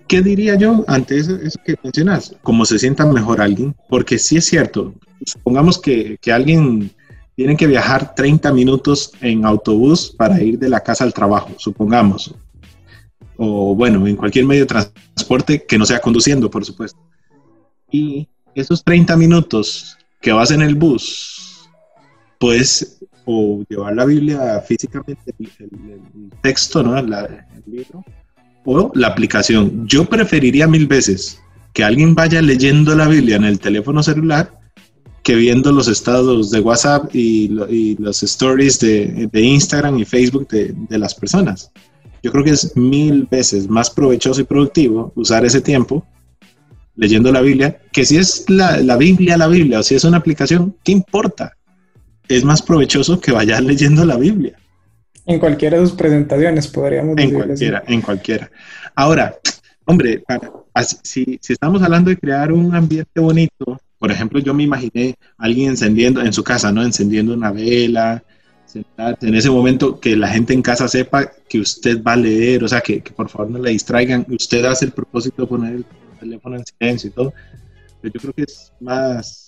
¿qué 0.07 0.21
diría 0.21 0.55
yo 0.55 0.83
ante 0.87 1.17
eso, 1.17 1.37
que 1.65 1.75
mencionas? 1.83 2.35
Como 2.43 2.65
se 2.65 2.79
sienta 2.79 3.05
mejor 3.05 3.41
alguien, 3.41 3.75
porque 3.89 4.17
sí 4.17 4.37
es 4.37 4.45
cierto, 4.45 4.93
supongamos 5.25 5.79
que, 5.79 6.17
que, 6.21 6.31
alguien 6.31 6.91
tiene 7.35 7.57
que 7.57 7.67
viajar 7.67 8.15
30 8.15 8.53
minutos 8.53 9.11
en 9.21 9.45
autobús 9.45 10.13
para 10.17 10.41
ir 10.41 10.57
de 10.57 10.69
la 10.69 10.81
casa 10.81 11.03
al 11.03 11.13
trabajo, 11.13 11.51
supongamos, 11.57 12.33
o 13.37 13.75
bueno, 13.75 14.07
en 14.07 14.15
cualquier 14.15 14.45
medio 14.45 14.61
de 14.61 14.67
transporte 14.67 15.65
que 15.65 15.77
no 15.77 15.85
sea 15.85 15.99
conduciendo, 15.99 16.49
por 16.49 16.63
supuesto. 16.63 16.99
Y 17.91 18.27
esos 18.55 18.83
30 18.83 19.17
minutos 19.17 19.97
que 20.21 20.31
vas 20.31 20.51
en 20.51 20.61
el 20.61 20.75
bus, 20.75 21.69
puedes 22.39 22.99
o 23.25 23.63
llevar 23.67 23.95
la 23.95 24.05
Biblia 24.05 24.61
físicamente, 24.65 25.33
el, 25.37 26.31
texto, 26.41 26.83
¿no? 26.83 26.97
el 26.97 27.07
libro, 27.65 28.05
o 28.63 28.91
la 28.95 29.07
aplicación. 29.07 29.87
Yo 29.87 30.05
preferiría 30.05 30.67
mil 30.67 30.87
veces 30.87 31.41
que 31.73 31.83
alguien 31.83 32.15
vaya 32.15 32.41
leyendo 32.41 32.95
la 32.95 33.07
Biblia 33.07 33.35
en 33.35 33.43
el 33.43 33.59
teléfono 33.59 34.01
celular 34.01 34.54
que 35.25 35.33
viendo 35.33 35.71
los 35.71 35.87
estados 35.87 36.51
de 36.51 36.59
WhatsApp 36.59 37.09
y, 37.11 37.47
los 37.97 38.21
stories 38.21 38.79
de, 38.79 39.27
Instagram 39.33 39.97
y 39.97 40.05
Facebook 40.05 40.47
de, 40.49 40.71
de, 40.87 40.99
las 40.99 41.15
personas. 41.15 41.71
Yo 42.21 42.31
creo 42.31 42.43
que 42.43 42.51
es 42.51 42.77
mil 42.77 43.27
veces 43.29 43.67
más 43.67 43.89
provechoso 43.89 44.39
y 44.41 44.43
productivo 44.43 45.11
usar 45.15 45.43
ese 45.43 45.61
tiempo 45.61 46.05
leyendo 46.95 47.31
la 47.31 47.41
Biblia, 47.41 47.81
que 47.91 48.05
si 48.05 48.17
es 48.17 48.47
la, 48.49 48.77
la 48.77 48.97
Biblia, 48.97 49.35
la 49.35 49.47
Biblia, 49.47 49.79
o 49.79 49.83
si 49.83 49.95
es 49.95 50.03
una 50.03 50.17
aplicación, 50.17 50.75
¿qué 50.83 50.91
importa? 50.91 51.57
Es 52.27 52.43
más 52.43 52.61
provechoso 52.61 53.19
que 53.19 53.31
vayas 53.31 53.61
leyendo 53.63 54.05
la 54.05 54.17
Biblia. 54.17 54.55
En 55.25 55.39
cualquiera 55.39 55.79
de 55.79 55.87
sus 55.87 55.95
presentaciones, 55.95 56.67
podríamos 56.67 57.15
decir. 57.15 57.33
En 57.33 57.41
cualquiera, 57.41 57.83
en 57.87 58.01
cualquiera. 58.01 58.51
Ahora, 58.93 59.35
hombre, 59.85 60.23
si, 61.01 61.39
si 61.41 61.53
estamos 61.53 61.81
hablando 61.81 62.11
de 62.11 62.17
crear 62.17 62.51
un 62.51 62.75
ambiente 62.75 63.19
bonito, 63.19 63.79
por 64.05 64.11
ejemplo, 64.11 64.37
yo 64.39 64.53
me 64.53 64.61
imaginé 64.61 65.15
alguien 65.35 65.69
encendiendo 65.69 66.21
en 66.21 66.31
su 66.31 66.43
casa, 66.43 66.71
¿no? 66.71 66.83
Encendiendo 66.83 67.33
una 67.33 67.51
vela, 67.51 68.23
en 69.19 69.33
ese 69.33 69.49
momento 69.49 69.99
que 69.99 70.15
la 70.15 70.27
gente 70.27 70.53
en 70.53 70.61
casa 70.61 70.87
sepa 70.87 71.31
que 71.49 71.59
usted 71.59 72.03
va 72.03 72.13
a 72.13 72.15
leer, 72.15 72.63
o 72.63 72.67
sea, 72.67 72.81
que, 72.81 73.01
que 73.01 73.09
por 73.09 73.29
favor 73.29 73.49
no 73.49 73.57
le 73.57 73.71
distraigan. 73.71 74.23
Usted 74.29 74.63
hace 74.65 74.85
el 74.85 74.91
propósito 74.91 75.41
de 75.41 75.47
poner 75.47 75.73
el 75.77 75.85
teléfono 76.19 76.55
en 76.55 76.63
silencio 76.67 77.09
y 77.09 77.13
todo. 77.13 77.33
Pero 77.99 78.13
yo 78.13 78.21
creo 78.21 78.33
que 78.33 78.43
es 78.43 78.71
más 78.79 79.47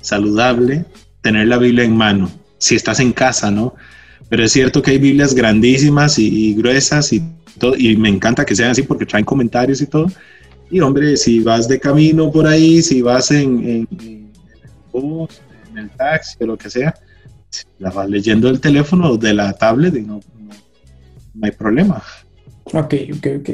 saludable 0.00 0.84
tener 1.22 1.46
la 1.46 1.58
Biblia 1.58 1.84
en 1.84 1.96
mano, 1.96 2.28
si 2.58 2.74
estás 2.74 2.98
en 2.98 3.12
casa, 3.12 3.52
¿no? 3.52 3.76
Pero 4.28 4.42
es 4.42 4.50
cierto 4.50 4.82
que 4.82 4.90
hay 4.90 4.98
Biblias 4.98 5.32
grandísimas 5.32 6.18
y, 6.18 6.54
gruesas 6.54 7.12
y 7.12 7.22
todo, 7.56 7.76
y 7.76 7.96
me 7.96 8.08
encanta 8.08 8.44
que 8.44 8.56
sean 8.56 8.72
así 8.72 8.82
porque 8.82 9.06
traen 9.06 9.24
comentarios 9.24 9.80
y 9.80 9.86
todo. 9.86 10.08
Y 10.70 10.80
hombre, 10.80 11.16
si 11.16 11.40
vas 11.40 11.66
de 11.66 11.80
camino 11.80 12.30
por 12.30 12.46
ahí, 12.46 12.80
si 12.80 13.02
vas 13.02 13.30
en, 13.32 13.68
en, 13.68 13.88
el 14.00 14.30
bus, 14.92 15.40
en 15.70 15.78
el 15.78 15.90
taxi 15.90 16.36
o 16.40 16.46
lo 16.46 16.56
que 16.56 16.70
sea, 16.70 16.94
la 17.78 17.90
vas 17.90 18.08
leyendo 18.08 18.46
del 18.46 18.60
teléfono 18.60 19.10
o 19.10 19.16
de 19.16 19.34
la 19.34 19.52
tablet 19.52 19.96
y 19.96 20.02
no, 20.02 20.14
no, 20.14 20.54
no 21.34 21.46
hay 21.46 21.50
problema. 21.50 22.02
Ok, 22.72 22.94
ok, 23.16 23.26
ok. 23.40 23.50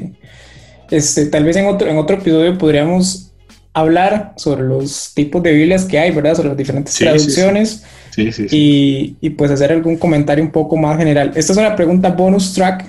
Este, 0.90 1.26
tal 1.26 1.44
vez 1.44 1.56
en 1.56 1.66
otro, 1.66 1.88
en 1.88 1.96
otro 1.96 2.16
episodio 2.16 2.56
podríamos 2.58 3.32
hablar 3.72 4.32
sobre 4.36 4.64
los 4.64 5.12
tipos 5.14 5.42
de 5.42 5.52
Biblias 5.52 5.84
que 5.84 5.98
hay, 5.98 6.10
¿verdad? 6.10 6.34
Sobre 6.34 6.48
las 6.48 6.56
diferentes 6.56 6.94
traducciones. 6.94 7.82
Sí, 8.10 8.32
sí. 8.32 8.46
Y, 8.50 9.16
y, 9.20 9.30
pues 9.30 9.50
hacer 9.50 9.72
algún 9.72 9.96
comentario 9.96 10.42
un 10.42 10.50
poco 10.50 10.76
más 10.76 10.96
general. 10.96 11.32
Esta 11.34 11.52
es 11.52 11.58
una 11.58 11.76
pregunta 11.76 12.08
bonus 12.10 12.54
track. 12.54 12.86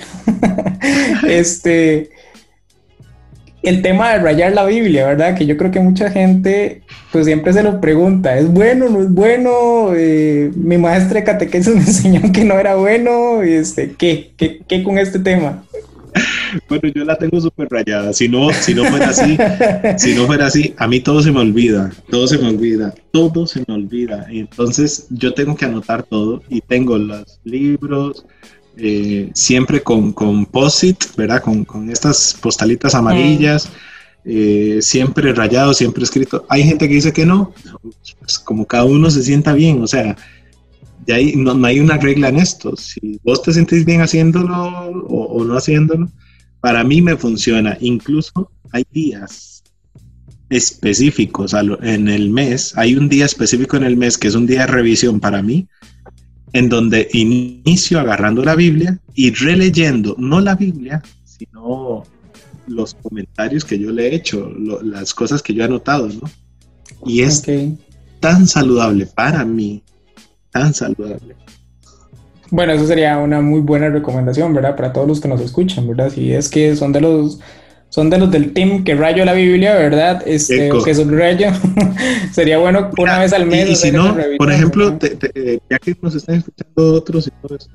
este, 1.28 2.10
el 3.64 3.82
tema 3.82 4.14
de 4.14 4.20
rayar 4.20 4.54
la 4.54 4.66
Biblia, 4.66 5.08
¿verdad? 5.08 5.36
Que 5.36 5.46
yo 5.46 5.58
creo 5.58 5.72
que 5.72 5.80
mucha 5.80 6.10
gente 6.10 6.82
pues 7.12 7.26
siempre 7.26 7.54
se 7.54 7.64
lo 7.64 7.82
pregunta, 7.82 8.38
¿es 8.38 8.48
bueno, 8.48 8.90
no 8.90 9.02
es 9.02 9.12
bueno? 9.12 9.94
Eh, 9.96 10.52
mi 10.56 10.78
maestra 10.78 11.20
de 11.20 11.26
catequesis 11.26 11.74
me 11.74 11.82
enseñó 11.82 12.32
que 12.32 12.44
no 12.44 12.60
era 12.60 12.76
bueno, 12.76 13.42
este, 13.42 13.94
¿qué? 13.98 14.32
¿Qué, 14.38 14.62
qué 14.68 14.84
con 14.84 14.98
este 14.98 15.20
tema? 15.20 15.64
Bueno, 16.68 16.90
yo 16.94 17.04
la 17.04 17.18
tengo 17.18 17.40
súper 17.40 17.68
rayada. 17.70 18.14
Si 18.14 18.28
no, 18.28 18.52
si 18.52 18.74
no 18.74 18.86
fuera 18.86 19.10
así, 19.10 19.38
si 19.98 20.16
no 20.16 20.26
fuera 20.26 20.48
así, 20.48 20.74
a 20.78 20.88
mí 20.88 21.00
todo 21.00 21.22
se 21.22 21.32
me 21.32 21.40
olvida, 21.40 21.92
todo 22.10 22.28
se 22.28 22.38
me 22.38 22.48
olvida, 22.48 22.94
todo 23.12 23.46
se 23.48 23.64
me 23.68 23.74
olvida. 23.74 24.28
Y 24.32 24.40
entonces 24.40 25.08
yo 25.10 25.34
tengo 25.34 25.56
que 25.56 25.66
anotar 25.66 26.04
todo 26.04 26.42
y 26.50 26.62
tengo 26.62 26.98
los 26.98 27.40
libros, 27.44 28.26
eh, 28.78 29.30
siempre 29.34 29.82
con, 29.82 30.14
con 30.14 30.46
post-it, 30.46 31.04
¿verdad? 31.16 31.42
Con, 31.42 31.66
con, 31.66 31.90
estas 31.90 32.38
postalitas 32.40 32.94
amarillas, 32.96 33.70
eh, 34.24 34.80
siempre 34.82 35.34
rayado, 35.34 35.74
siempre 35.74 36.04
escrito. 36.04 36.46
Hay 36.50 36.64
gente 36.64 36.88
que 36.88 36.96
dice 36.96 37.14
que 37.14 37.26
no, 37.26 37.54
pues 38.20 38.40
como 38.40 38.66
cada 38.66 38.84
uno 38.84 39.10
se 39.10 39.24
sienta 39.24 39.54
bien, 39.54 39.82
o 39.82 39.88
sea, 39.88 40.16
ahí 41.14 41.34
no, 41.36 41.54
no, 41.54 41.68
hay 41.68 41.80
una 41.80 41.98
regla 41.98 42.30
en 42.30 42.38
esto. 42.38 42.76
Si 42.76 43.20
vos 43.24 43.42
te 43.42 43.54
sentís 43.54 43.86
bien 43.86 44.02
haciéndolo 44.02 44.56
o, 45.08 45.44
no 45.44 45.58
haciéndolo, 45.58 46.10
para 46.60 46.84
mí 46.84 47.02
me 47.02 47.16
funciona. 47.16 47.78
Incluso 47.80 48.52
hay 48.72 48.86
días 48.92 49.64
específicos 50.50 51.54
en 51.82 52.08
el 52.08 52.30
mes. 52.30 52.78
Hay 52.78 52.96
un 52.96 53.10
día 53.10 53.26
específico 53.26 53.78
en 53.78 53.84
el 53.84 53.98
mes 53.98 54.18
que 54.18 54.28
es 54.28 54.36
un 54.36 54.48
día 54.48 54.62
de 54.62 54.68
revisión 54.68 55.20
para 55.20 55.42
mí, 55.42 55.68
en 56.54 56.70
donde 56.70 57.08
inicio 57.14 58.00
agarrando 58.00 58.44
la 58.44 58.56
Biblia 58.56 59.00
y 59.14 59.34
releyendo, 59.34 60.16
no 60.18 60.40
la 60.40 60.56
Biblia, 60.56 61.02
sino 61.24 62.04
los 62.68 62.94
comentarios 62.96 63.64
que 63.64 63.80
yo 63.80 63.92
le 63.92 64.08
he 64.08 64.16
hecho, 64.16 64.52
las 64.84 65.14
cosas 65.14 65.42
que 65.42 65.54
yo 65.54 65.64
he 65.64 65.66
anotado, 65.66 66.08
¿no? 66.08 66.30
Y 67.06 67.22
es 67.22 67.44
tan 68.20 68.48
saludable 68.48 69.06
para 69.06 69.46
mí 69.46 69.84
tan 70.52 70.74
saludable. 70.74 71.36
Bueno, 72.50 72.74
eso 72.74 72.88
sería 72.88 73.18
una 73.18 73.42
muy 73.42 73.60
buena 73.60 73.90
recomendación, 73.90 74.54
¿verdad? 74.54 74.76
Para 74.76 74.94
todos 74.94 75.08
los 75.08 75.20
que 75.20 75.28
nos 75.28 75.42
escuchan, 75.42 75.88
¿verdad? 75.88 76.10
Si 76.10 76.32
es 76.32 76.50
que 76.50 76.76
son 76.76 76.94
de 76.94 77.02
los 77.02 77.40
son 77.90 78.10
de 78.10 78.18
los 78.18 78.30
del 78.30 78.54
team 78.54 78.84
que 78.84 78.96
rayo 78.96 79.24
la 79.26 79.34
Biblia, 79.34 79.76
¿verdad? 79.76 80.24
Este, 80.26 80.70
que 80.84 80.96
subrayo. 80.96 81.48
sería 82.32 82.58
bueno 82.58 82.92
una 82.98 83.20
vez 83.20 83.34
al 83.34 83.46
mes. 83.46 83.70
Y, 83.70 83.76
si 83.76 83.92
no, 83.92 84.16
por 84.38 84.52
ejemplo, 84.52 84.98
ya 85.70 85.80
que 85.80 85.96
nos 86.02 86.16
están 86.16 86.36
escuchando 86.36 86.94
otros 86.94 87.28
y 87.28 87.32
todo 87.42 87.58
eso, 87.58 87.70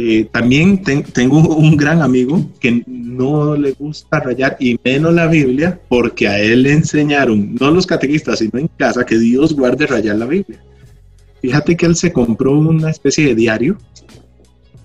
eh, 0.00 0.28
también 0.30 0.80
tengo 1.12 1.40
un 1.56 1.76
gran 1.76 2.02
amigo 2.02 2.48
que 2.60 2.84
no 2.86 3.56
le 3.56 3.72
gusta 3.72 4.20
rayar 4.20 4.56
y 4.60 4.78
menos 4.84 5.12
la 5.12 5.26
Biblia 5.26 5.80
porque 5.88 6.28
a 6.28 6.38
él 6.38 6.62
le 6.62 6.72
enseñaron, 6.72 7.56
no 7.56 7.72
los 7.72 7.84
catequistas, 7.84 8.38
sino 8.38 8.60
en 8.60 8.68
casa, 8.68 9.04
que 9.04 9.18
Dios 9.18 9.54
guarde 9.54 9.88
rayar 9.88 10.16
la 10.16 10.26
Biblia. 10.26 10.62
Fíjate 11.42 11.76
que 11.76 11.86
él 11.86 11.96
se 11.96 12.12
compró 12.12 12.52
una 12.52 12.90
especie 12.90 13.26
de 13.26 13.34
diario 13.34 13.76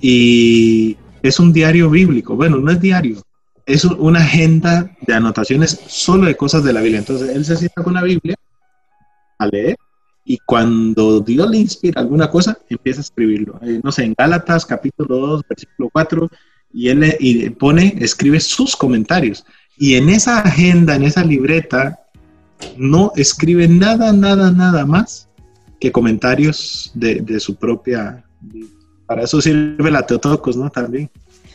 y 0.01 0.97
es 1.21 1.39
un 1.39 1.53
diario 1.53 1.91
bíblico. 1.91 2.35
Bueno, 2.35 2.57
no 2.57 2.71
es 2.71 2.81
diario, 2.81 3.17
es 3.65 3.85
una 3.85 4.19
agenda 4.19 4.95
de 5.01 5.13
anotaciones 5.13 5.79
solo 5.87 6.25
de 6.25 6.35
cosas 6.35 6.63
de 6.63 6.73
la 6.73 6.81
Biblia. 6.81 6.99
Entonces 6.99 7.29
él 7.35 7.45
se 7.45 7.57
sienta 7.57 7.83
con 7.83 7.93
la 7.93 8.03
Biblia 8.03 8.35
a 9.37 9.47
leer 9.47 9.77
y 10.25 10.37
cuando 10.45 11.19
Dios 11.19 11.49
le 11.49 11.57
inspira 11.57 12.01
alguna 12.01 12.29
cosa, 12.29 12.57
empieza 12.69 13.01
a 13.01 13.03
escribirlo. 13.03 13.59
Eh, 13.61 13.81
no 13.83 13.91
sé, 13.91 14.05
en 14.05 14.13
Gálatas 14.17 14.65
capítulo 14.65 15.17
2, 15.17 15.41
versículo 15.49 15.89
4, 15.91 16.29
y 16.73 16.89
él 16.89 16.99
le, 17.01 17.51
pone, 17.51 17.95
escribe 17.99 18.39
sus 18.39 18.75
comentarios. 18.75 19.45
Y 19.77 19.95
en 19.95 20.09
esa 20.09 20.39
agenda, 20.39 20.95
en 20.95 21.03
esa 21.03 21.23
libreta, 21.25 21.99
no 22.77 23.11
escribe 23.15 23.67
nada, 23.67 24.13
nada, 24.13 24.51
nada 24.51 24.85
más 24.85 25.27
que 25.79 25.91
comentarios 25.91 26.91
de, 26.93 27.39
su 27.41 27.55
propia 27.55 28.23
Para 29.05 29.23
eso 29.23 29.41
sirve 29.41 29.91
la 29.91 30.05
Teotocos, 30.05 30.55
¿no? 30.55 30.69
También. 30.69 31.09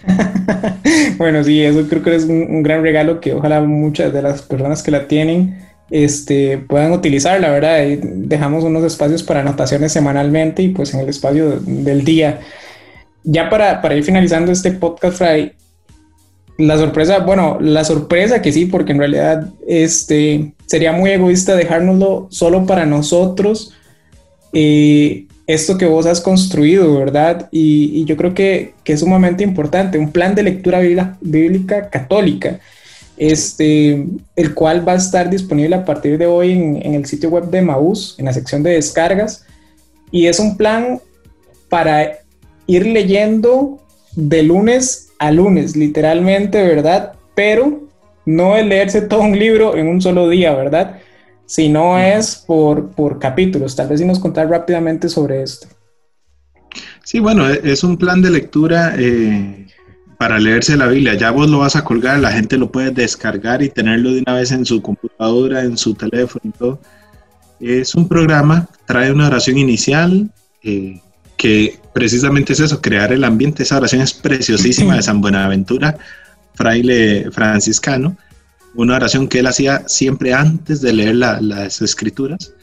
bueno, 1.18 1.42
sí, 1.44 1.62
eso 1.62 1.86
creo 1.88 2.02
que 2.02 2.14
es 2.14 2.24
un, 2.24 2.62
gran 2.62 2.82
regalo 2.82 3.20
que 3.20 3.34
ojalá 3.34 3.60
muchas 3.60 4.12
de 4.12 4.22
las 4.22 4.42
personas 4.42 4.82
que 4.82 4.90
la 4.90 5.08
tienen 5.08 5.58
este, 5.90 6.58
puedan 6.58 6.92
utilizar, 6.92 7.40
la 7.40 7.50
verdad. 7.50 7.78
dejamos 8.02 8.64
unos 8.64 8.84
espacios 8.84 9.22
para 9.22 9.40
anotaciones 9.40 9.92
semanalmente 9.92 10.62
y 10.62 10.68
pues 10.68 10.94
en 10.94 11.00
el 11.00 11.08
espacio 11.08 11.60
del 11.60 12.04
día. 12.04 12.40
Ya 13.24 13.50
para, 13.50 13.82
para 13.82 13.96
ir 13.96 14.04
finalizando 14.04 14.52
este 14.52 14.72
podcast, 14.72 15.18
Fray, 15.18 15.52
la 16.58 16.76
sorpresa, 16.76 17.20
bueno, 17.20 17.58
la 17.60 17.84
sorpresa 17.84 18.42
que 18.42 18.52
sí, 18.52 18.66
porque 18.66 18.92
en 18.92 18.98
realidad 18.98 19.48
este, 19.66 20.54
sería 20.66 20.92
muy 20.92 21.10
egoísta 21.10 21.56
dejárnoslo 21.56 22.26
solo 22.30 22.66
para 22.66 22.84
nosotros 22.84 23.74
esto 25.48 25.78
que 25.78 25.86
vos 25.86 26.04
has 26.04 26.20
construido, 26.20 26.94
¿verdad? 26.98 27.48
Y, 27.50 28.04
yo 28.04 28.16
creo 28.18 28.34
que, 28.34 28.74
es 28.84 29.00
sumamente 29.00 29.42
importante, 29.42 29.98
un 29.98 30.12
plan 30.12 30.34
de 30.34 30.42
lectura 30.42 30.78
bíblica, 31.20 31.88
católica, 31.88 32.60
este, 33.16 34.06
el 34.36 34.54
cual 34.54 34.86
va 34.86 34.92
a 34.92 34.96
estar 34.96 35.28
disponible 35.30 35.74
a 35.74 35.84
partir 35.86 36.18
de 36.18 36.26
hoy 36.26 36.52
en, 36.52 36.94
el 36.94 37.06
sitio 37.06 37.30
web 37.30 37.48
de 37.48 37.62
Maús, 37.62 38.14
en 38.18 38.26
la 38.26 38.34
sección 38.34 38.62
de 38.62 38.72
descargas, 38.72 39.46
y 40.10 40.26
es 40.26 40.38
un 40.38 40.58
plan 40.58 41.00
para 41.70 42.18
ir 42.66 42.86
leyendo 42.86 43.82
de 44.14 44.42
lunes 44.42 45.08
a 45.18 45.30
lunes, 45.30 45.76
literalmente, 45.76 46.62
¿verdad? 46.62 47.14
Pero 47.34 47.88
no 48.26 48.54
es 48.54 48.66
leerse 48.66 49.00
todo 49.00 49.22
un 49.22 49.38
libro 49.38 49.78
en 49.78 49.88
un 49.88 50.02
solo 50.02 50.28
día, 50.28 50.54
¿verdad? 50.54 51.00
Si 51.48 51.70
no 51.70 51.98
es 51.98 52.36
por, 52.36 52.90
por 52.90 53.18
capítulos. 53.18 53.74
Tal 53.74 53.88
vez 53.88 54.00
si 54.00 54.06
nos 54.06 54.18
contar 54.18 54.50
rápidamente 54.50 55.08
sobre 55.08 55.42
esto. 55.42 55.66
Sí, 57.02 57.20
bueno, 57.20 57.48
e, 57.48 57.60
es 57.64 57.82
un 57.82 57.96
plan 57.96 58.20
de 58.20 58.28
lectura 58.28 58.94
eh, 58.98 59.66
para 60.18 60.38
leerse 60.38 60.76
la 60.76 60.88
Biblia. 60.88 61.14
Ya 61.14 61.30
vos 61.30 61.48
lo 61.48 61.60
vas 61.60 61.74
a 61.74 61.84
colgar, 61.84 62.20
la 62.20 62.32
gente 62.32 62.58
lo 62.58 62.70
puede 62.70 62.90
descargar 62.90 63.62
y 63.62 63.70
tenerlo 63.70 64.12
de 64.12 64.20
una 64.20 64.34
vez 64.34 64.52
en 64.52 64.66
su 64.66 64.82
computadora, 64.82 65.62
en 65.62 65.78
su 65.78 65.94
teléfono 65.94 66.42
y 66.44 66.50
todo. 66.50 66.80
Es 67.60 67.94
un 67.94 68.06
programa, 68.06 68.68
trae 68.84 69.10
una 69.10 69.28
oración 69.28 69.56
inicial, 69.56 70.30
eh, 70.62 71.00
que 71.38 71.78
precisamente 71.94 72.52
es 72.52 72.60
eso, 72.60 72.82
crear 72.82 73.10
el 73.10 73.24
ambiente. 73.24 73.62
Esa 73.62 73.78
oración 73.78 74.02
es 74.02 74.12
preciosísima 74.12 74.96
de 74.96 75.02
San 75.02 75.22
Buenaventura, 75.22 75.96
fraile 76.52 77.30
franciscano, 77.30 78.18
una 78.74 78.96
oración 78.96 79.28
que 79.28 79.40
él 79.40 79.46
hacía 79.46 79.88
siempre 79.88 80.32
antes 80.32 80.80
de 80.80 80.92
leer 80.92 81.16
las 81.16 81.82
escrituras. 81.82 82.54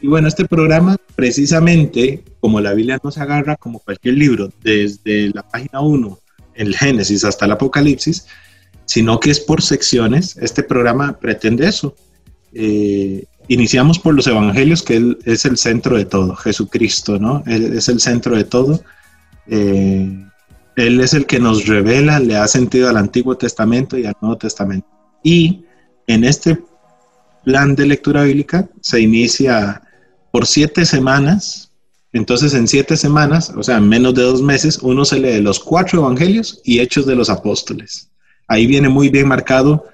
Y 0.00 0.06
bueno, 0.06 0.28
este 0.28 0.44
programa, 0.46 0.96
precisamente, 1.16 2.22
como 2.40 2.60
la 2.60 2.72
Biblia 2.72 3.00
no 3.02 3.10
se 3.10 3.20
agarra 3.20 3.56
como 3.56 3.80
cualquier 3.80 4.14
libro, 4.14 4.52
desde 4.62 5.30
la 5.30 5.42
página 5.42 5.80
1, 5.80 6.18
el 6.54 6.76
Génesis 6.76 7.24
hasta 7.24 7.46
el 7.46 7.52
Apocalipsis, 7.52 8.26
sino 8.84 9.18
que 9.20 9.30
es 9.30 9.40
por 9.40 9.60
secciones, 9.60 10.36
este 10.40 10.62
programa 10.62 11.18
pretende 11.18 11.66
eso. 11.66 11.94
Eh, 12.52 13.24
iniciamos 13.48 13.98
por 13.98 14.14
los 14.14 14.26
evangelios, 14.26 14.82
que 14.82 15.16
es 15.24 15.44
el 15.44 15.58
centro 15.58 15.96
de 15.96 16.04
todo, 16.04 16.36
Jesucristo, 16.36 17.18
¿no? 17.18 17.42
Es 17.46 17.88
el 17.88 18.00
centro 18.00 18.36
de 18.36 18.44
todo. 18.44 18.80
Eh, 19.48 20.24
él 20.76 21.00
es 21.00 21.12
el 21.12 21.26
que 21.26 21.40
nos 21.40 21.66
revela, 21.66 22.20
le 22.20 22.36
ha 22.36 22.46
sentido 22.46 22.88
al 22.88 22.96
Antiguo 22.96 23.36
Testamento 23.36 23.98
y 23.98 24.06
al 24.06 24.14
Nuevo 24.20 24.38
Testamento. 24.38 24.86
Y 25.28 25.62
en 26.06 26.24
este 26.24 26.58
plan 27.44 27.74
de 27.74 27.86
lectura 27.86 28.22
bíblica 28.22 28.66
se 28.80 28.98
inicia 28.98 29.82
por 30.32 30.46
siete 30.46 30.86
semanas. 30.86 31.70
Entonces, 32.14 32.54
en 32.54 32.66
siete 32.66 32.96
semanas, 32.96 33.52
o 33.54 33.62
sea, 33.62 33.76
en 33.76 33.90
menos 33.90 34.14
de 34.14 34.22
dos 34.22 34.40
meses, 34.40 34.78
uno 34.80 35.04
se 35.04 35.20
lee 35.20 35.42
los 35.42 35.60
cuatro 35.60 36.00
evangelios 36.00 36.62
y 36.64 36.80
hechos 36.80 37.04
de 37.04 37.14
los 37.14 37.28
apóstoles. 37.28 38.08
Ahí 38.46 38.66
viene 38.66 38.88
muy 38.88 39.10
bien 39.10 39.28
marcado 39.28 39.84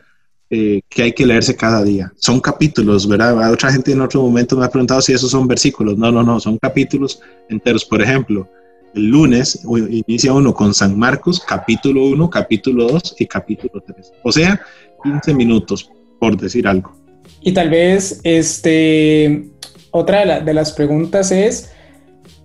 eh, 0.51 0.83
que 0.89 1.03
hay 1.03 1.13
que 1.13 1.27
leerse 1.27 1.57
cada 1.57 1.83
día. 1.83 2.13
Son 2.15 2.39
capítulos, 2.39 3.09
¿verdad? 3.09 3.53
Otra 3.53 3.73
gente 3.73 3.91
en 3.91 4.03
otro 4.03 4.23
momento 4.23 4.57
me 4.57 4.65
ha 4.65 4.71
preguntado 4.71 5.01
si 5.01 5.15
esos 5.15 5.33
son 5.33 5.49
versículos. 5.49 5.99
No, 5.99 6.13
no, 6.13 6.23
no, 6.23 6.39
son 6.39 6.59
capítulos 6.59 7.19
enteros. 7.49 7.85
Por 7.85 8.01
ejemplo, 8.01 8.49
el 8.95 9.09
lunes 9.09 9.61
inicia 9.65 10.33
uno 10.33 10.55
con 10.55 10.73
San 10.73 10.97
Marcos, 10.97 11.41
capítulo 11.41 12.05
1, 12.05 12.31
capítulo 12.31 12.87
2 12.87 13.17
y 13.19 13.27
capítulo 13.27 13.83
3. 13.85 14.13
O 14.23 14.31
sea, 14.31 14.61
15 15.05 15.35
minutos, 15.35 15.91
por 16.19 16.37
decir 16.37 16.67
algo. 16.67 16.93
Y 17.41 17.53
tal 17.53 17.71
vez, 17.71 18.21
este, 18.25 19.45
otra 19.91 20.41
de, 20.41 20.55
las 20.55 20.73
preguntas 20.73 21.31
es, 21.31 21.71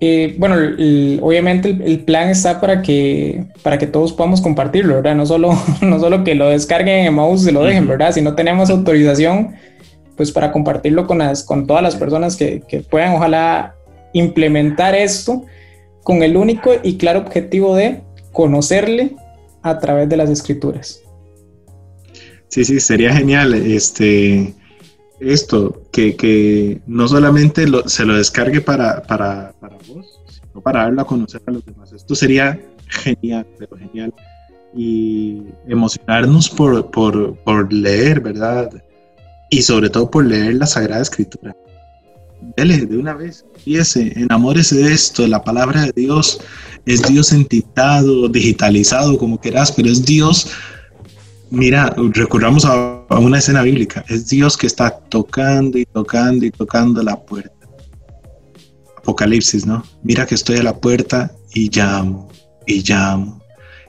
eh, 0.01 0.35
bueno, 0.37 0.55
obviamente 1.21 1.69
el, 1.69 2.01
plan 2.01 2.29
está 2.29 2.61
para 2.61 2.81
que, 2.81 3.45
para 3.63 3.77
que 3.77 3.87
todos 3.87 4.13
podamos 4.13 4.41
compartirlo, 4.41 4.95
¿verdad? 4.95 5.15
No 5.15 5.25
solo, 5.25 5.57
no 5.81 5.99
solo 5.99 6.23
que 6.23 6.35
lo 6.35 6.49
descarguen 6.49 7.07
en 7.07 7.13
mouse 7.13 7.47
y 7.47 7.51
lo 7.51 7.63
dejen, 7.63 7.87
¿verdad? 7.87 8.11
Si 8.11 8.21
no 8.21 8.35
tenemos 8.35 8.69
autorización, 8.69 9.55
pues 10.15 10.31
para 10.31 10.51
compartirlo 10.51 11.07
con, 11.07 11.19
las, 11.19 11.43
con 11.43 11.65
todas 11.65 11.81
las 11.81 11.95
personas 11.95 12.35
que, 12.35 12.61
que 12.67 12.81
puedan, 12.81 13.15
ojalá, 13.15 13.75
implementar 14.13 14.95
esto 14.95 15.45
con 16.03 16.23
el 16.23 16.35
único 16.35 16.71
y 16.83 16.97
claro 16.97 17.19
objetivo 17.19 17.75
de 17.75 18.01
conocerle 18.31 19.15
a 19.61 19.79
través 19.79 20.09
de 20.09 20.17
las 20.17 20.29
escrituras. 20.29 21.01
Sí, 22.49 22.65
sí, 22.65 22.79
sería 22.79 23.13
genial 23.13 23.53
este, 23.53 24.53
esto, 25.19 25.83
que, 25.91 26.81
no 26.87 27.07
solamente 27.07 27.65
se 27.85 28.05
lo 28.05 28.15
descargue 28.15 28.61
para, 28.61 29.03
para, 29.03 29.53
vos, 29.87 30.21
sino 30.27 30.61
para 30.61 30.83
darlo 30.83 31.01
a 31.01 31.07
conocer 31.07 31.41
a 31.45 31.51
los 31.51 31.65
demás. 31.65 31.93
Esto 31.93 32.15
sería 32.15 32.59
genial, 32.87 33.47
pero 33.57 33.77
genial. 33.77 34.13
Y 34.75 35.43
emocionarnos 35.67 36.49
por, 36.49 36.89
por 36.91 37.73
leer, 37.73 38.19
¿verdad? 38.19 38.69
Y 39.49 39.61
sobre 39.61 39.89
todo 39.89 40.09
por 40.09 40.25
leer 40.25 40.55
la 40.55 40.67
Sagrada 40.67 41.01
Escritura 41.01 41.55
dele 42.55 42.85
de 42.85 42.97
una 42.97 43.13
vez, 43.13 43.45
fíjese, 43.63 44.13
enamórese 44.15 44.75
de 44.75 44.93
esto, 44.93 45.27
la 45.27 45.43
palabra 45.43 45.85
de 45.85 45.91
Dios 45.95 46.39
es 46.85 47.01
Dios 47.03 47.31
entitado, 47.31 48.27
digitalizado, 48.29 49.17
como 49.17 49.39
quieras, 49.39 49.71
pero 49.71 49.89
es 49.89 50.05
Dios, 50.05 50.47
mira, 51.49 51.93
recurramos 52.13 52.65
a, 52.65 53.05
a, 53.09 53.19
una 53.19 53.39
escena 53.39 53.61
bíblica, 53.61 54.03
es 54.07 54.27
Dios 54.27 54.57
que 54.57 54.67
está 54.67 54.91
tocando 54.91 55.77
y 55.77 55.85
tocando 55.85 56.45
y 56.45 56.51
tocando 56.51 57.03
la 57.03 57.19
puerta. 57.19 57.53
Apocalipsis, 58.97 59.65
¿no? 59.65 59.83
Mira 60.03 60.25
que 60.25 60.35
estoy 60.35 60.57
a 60.57 60.63
la 60.63 60.75
puerta 60.75 61.31
y 61.53 61.69
llamo, 61.69 62.29
y 62.65 62.83
llamo, 62.83 63.41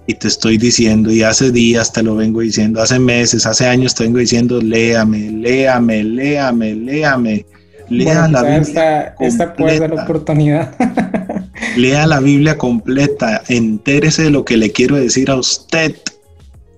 y 0.07 0.15
te 0.15 0.29
estoy 0.29 0.57
diciendo, 0.59 1.11
y 1.11 1.23
hace 1.23 1.51
días 1.51 1.93
te 1.93 2.03
lo 2.03 2.17
vengo 2.17 2.41
diciendo, 2.41 2.81
hace 2.81 2.99
meses, 2.99 3.47
hace 3.47 3.67
años 3.67 3.95
te 3.95 4.05
vengo 4.05 4.19
diciendo, 4.19 4.61
léame, 4.61 5.31
léame, 5.31 6.03
léame, 6.03 6.75
léame 6.75 7.47
Lea 7.91 8.29
la 8.29 8.43
Biblia. 8.43 9.15
Esta, 9.19 9.55
puede 9.55 9.79
ser 9.79 9.93
la 9.93 10.05
oportunidad. 10.05 10.75
Lea 11.77 12.07
la 12.07 12.21
Biblia 12.21 12.57
completa, 12.57 13.43
entérese 13.49 14.23
de 14.23 14.31
lo 14.31 14.45
que 14.45 14.57
le 14.57 14.71
quiero 14.71 14.97
decir 14.97 15.31
a 15.31 15.37
usted. 15.37 15.97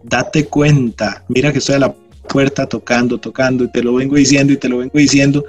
Date 0.02 0.46
cuenta. 0.46 1.24
Mira 1.28 1.52
que 1.52 1.58
estoy 1.58 1.76
a 1.76 1.80
la 1.80 1.94
puerta 2.28 2.66
tocando, 2.66 3.18
tocando, 3.18 3.64
y 3.64 3.68
te 3.68 3.82
lo 3.82 3.94
vengo 3.94 4.16
diciendo 4.16 4.52
y 4.52 4.56
te 4.56 4.68
lo 4.68 4.78
vengo 4.78 4.98
diciendo. 4.98 5.44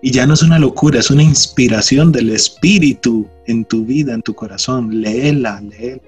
Y 0.00 0.10
ya 0.12 0.26
no 0.26 0.34
es 0.34 0.42
una 0.42 0.58
locura, 0.58 1.00
es 1.00 1.10
una 1.10 1.22
inspiración 1.22 2.12
del 2.12 2.30
Espíritu 2.30 3.26
en 3.46 3.64
tu 3.64 3.84
vida, 3.84 4.14
en 4.14 4.22
tu 4.22 4.34
corazón. 4.34 5.00
Léela, 5.00 5.60
léela. 5.60 6.02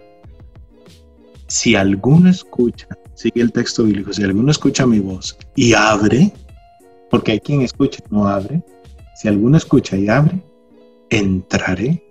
Si 1.49 1.75
alguno 1.75 2.31
escucha, 2.31 2.87
sigue 3.15 3.43
el 3.43 3.51
texto 3.51 3.83
bíblico, 3.83 4.13
si 4.13 4.23
alguno 4.23 4.53
escucha 4.53 4.87
mi 4.87 5.01
voz 5.01 5.37
y 5.57 5.73
abre, 5.73 6.33
porque 7.11 7.33
hay 7.33 7.41
quien 7.41 7.63
escucha 7.63 8.01
y 8.09 8.15
no 8.15 8.29
abre, 8.29 8.63
si 9.17 9.27
alguno 9.27 9.57
escucha 9.57 9.97
y 9.97 10.09
abre, 10.09 10.41
entraré 11.11 12.03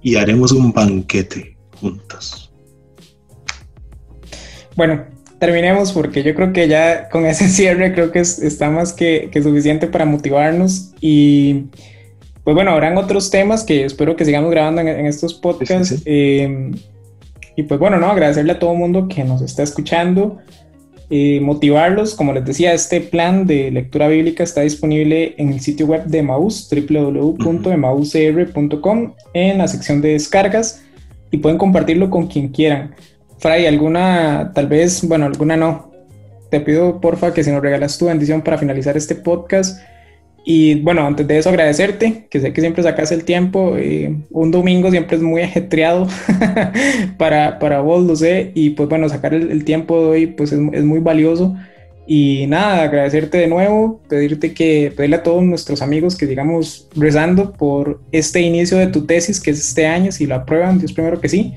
y 0.00 0.14
haremos 0.14 0.52
un 0.52 0.72
banquete 0.72 1.56
juntos. 1.80 2.51
Bueno, 4.76 5.04
terminemos 5.38 5.92
porque 5.92 6.22
yo 6.22 6.34
creo 6.34 6.52
que 6.52 6.68
ya 6.68 7.08
con 7.08 7.26
ese 7.26 7.48
cierre 7.48 7.92
creo 7.92 8.12
que 8.12 8.20
está 8.20 8.70
más 8.70 8.92
que, 8.92 9.30
suficiente 9.42 9.86
para 9.86 10.04
motivarnos 10.04 10.92
y 11.00 11.66
pues 12.44 12.54
bueno, 12.54 12.72
habrán 12.72 12.96
otros 12.96 13.30
temas 13.30 13.64
que 13.64 13.84
espero 13.84 14.16
que 14.16 14.24
sigamos 14.24 14.50
grabando 14.50 14.80
en, 14.80 15.06
estos 15.06 15.34
podcasts. 15.34 16.02
Eh, 16.04 16.72
y 17.54 17.62
pues 17.64 17.78
bueno, 17.78 17.98
no, 17.98 18.10
agradecerle 18.10 18.52
a 18.52 18.58
todo 18.58 18.72
el 18.72 18.78
mundo 18.78 19.06
que 19.06 19.22
nos 19.22 19.42
está 19.42 19.62
escuchando. 19.62 20.40
Eh, 21.14 21.40
motivarlos. 21.40 22.14
Como 22.14 22.32
les 22.32 22.42
decía, 22.42 22.72
este 22.72 23.02
plan 23.02 23.46
de 23.46 23.70
lectura 23.70 24.08
bíblica 24.08 24.44
está 24.44 24.62
disponible 24.62 25.34
en 25.36 25.52
el 25.52 25.60
sitio 25.60 25.84
web 25.84 26.06
de 26.06 26.22
Maús, 26.22 26.70
www.emauscr.com, 26.70 29.12
en 29.34 29.58
la 29.58 29.68
sección 29.68 30.00
de 30.00 30.14
descargas 30.14 30.82
y 31.30 31.36
pueden 31.36 31.58
compartirlo 31.58 32.08
con 32.08 32.28
quien 32.28 32.48
quieran. 32.48 32.94
Fray, 33.42 33.66
alguna, 33.66 34.52
tal 34.54 34.68
vez, 34.68 35.02
bueno, 35.02 35.26
alguna 35.26 35.56
no. 35.56 35.90
Te 36.48 36.60
pido 36.60 37.00
porfa 37.00 37.34
que 37.34 37.42
si 37.42 37.50
nos 37.50 37.60
regalas 37.60 37.98
tu 37.98 38.06
bendición 38.06 38.40
para 38.40 38.56
finalizar 38.56 38.96
este 38.96 39.16
podcast 39.16 39.80
y 40.44 40.76
bueno, 40.80 41.04
antes 41.04 41.26
de 41.26 41.38
eso 41.38 41.48
agradecerte, 41.48 42.26
que 42.30 42.38
sé 42.38 42.52
que 42.52 42.60
siempre 42.60 42.84
sacas 42.84 43.10
el 43.10 43.24
tiempo, 43.24 43.76
un 44.30 44.50
domingo 44.52 44.92
siempre 44.92 45.16
es 45.16 45.22
muy 45.22 45.42
ajetreado 45.42 46.06
para, 47.18 47.58
para 47.58 47.80
vos, 47.80 48.04
lo 48.04 48.14
sé, 48.14 48.52
y 48.54 48.70
pues 48.70 48.88
bueno, 48.88 49.08
sacar 49.08 49.34
el, 49.34 49.64
tiempo 49.64 50.00
de 50.00 50.06
hoy 50.06 50.26
pues 50.26 50.52
es, 50.52 50.60
es, 50.72 50.84
muy 50.84 51.00
valioso. 51.00 51.56
Y 52.06 52.46
nada, 52.46 52.82
agradecerte 52.82 53.38
de 53.38 53.48
nuevo, 53.48 54.00
pedirte 54.08 54.54
que, 54.54 54.92
pedirle 54.96 55.16
a 55.16 55.22
todos 55.24 55.42
nuestros 55.42 55.82
amigos 55.82 56.16
que 56.16 56.28
sigamos 56.28 56.88
rezando 56.94 57.52
por 57.52 58.00
este 58.12 58.40
inicio 58.40 58.78
de 58.78 58.86
tu 58.86 59.04
tesis, 59.04 59.40
que 59.40 59.50
es 59.50 59.58
este 59.58 59.86
año, 59.86 60.12
si 60.12 60.26
lo 60.26 60.36
aprueban, 60.36 60.78
Dios 60.78 60.92
primero 60.92 61.20
que 61.20 61.28
sí. 61.28 61.54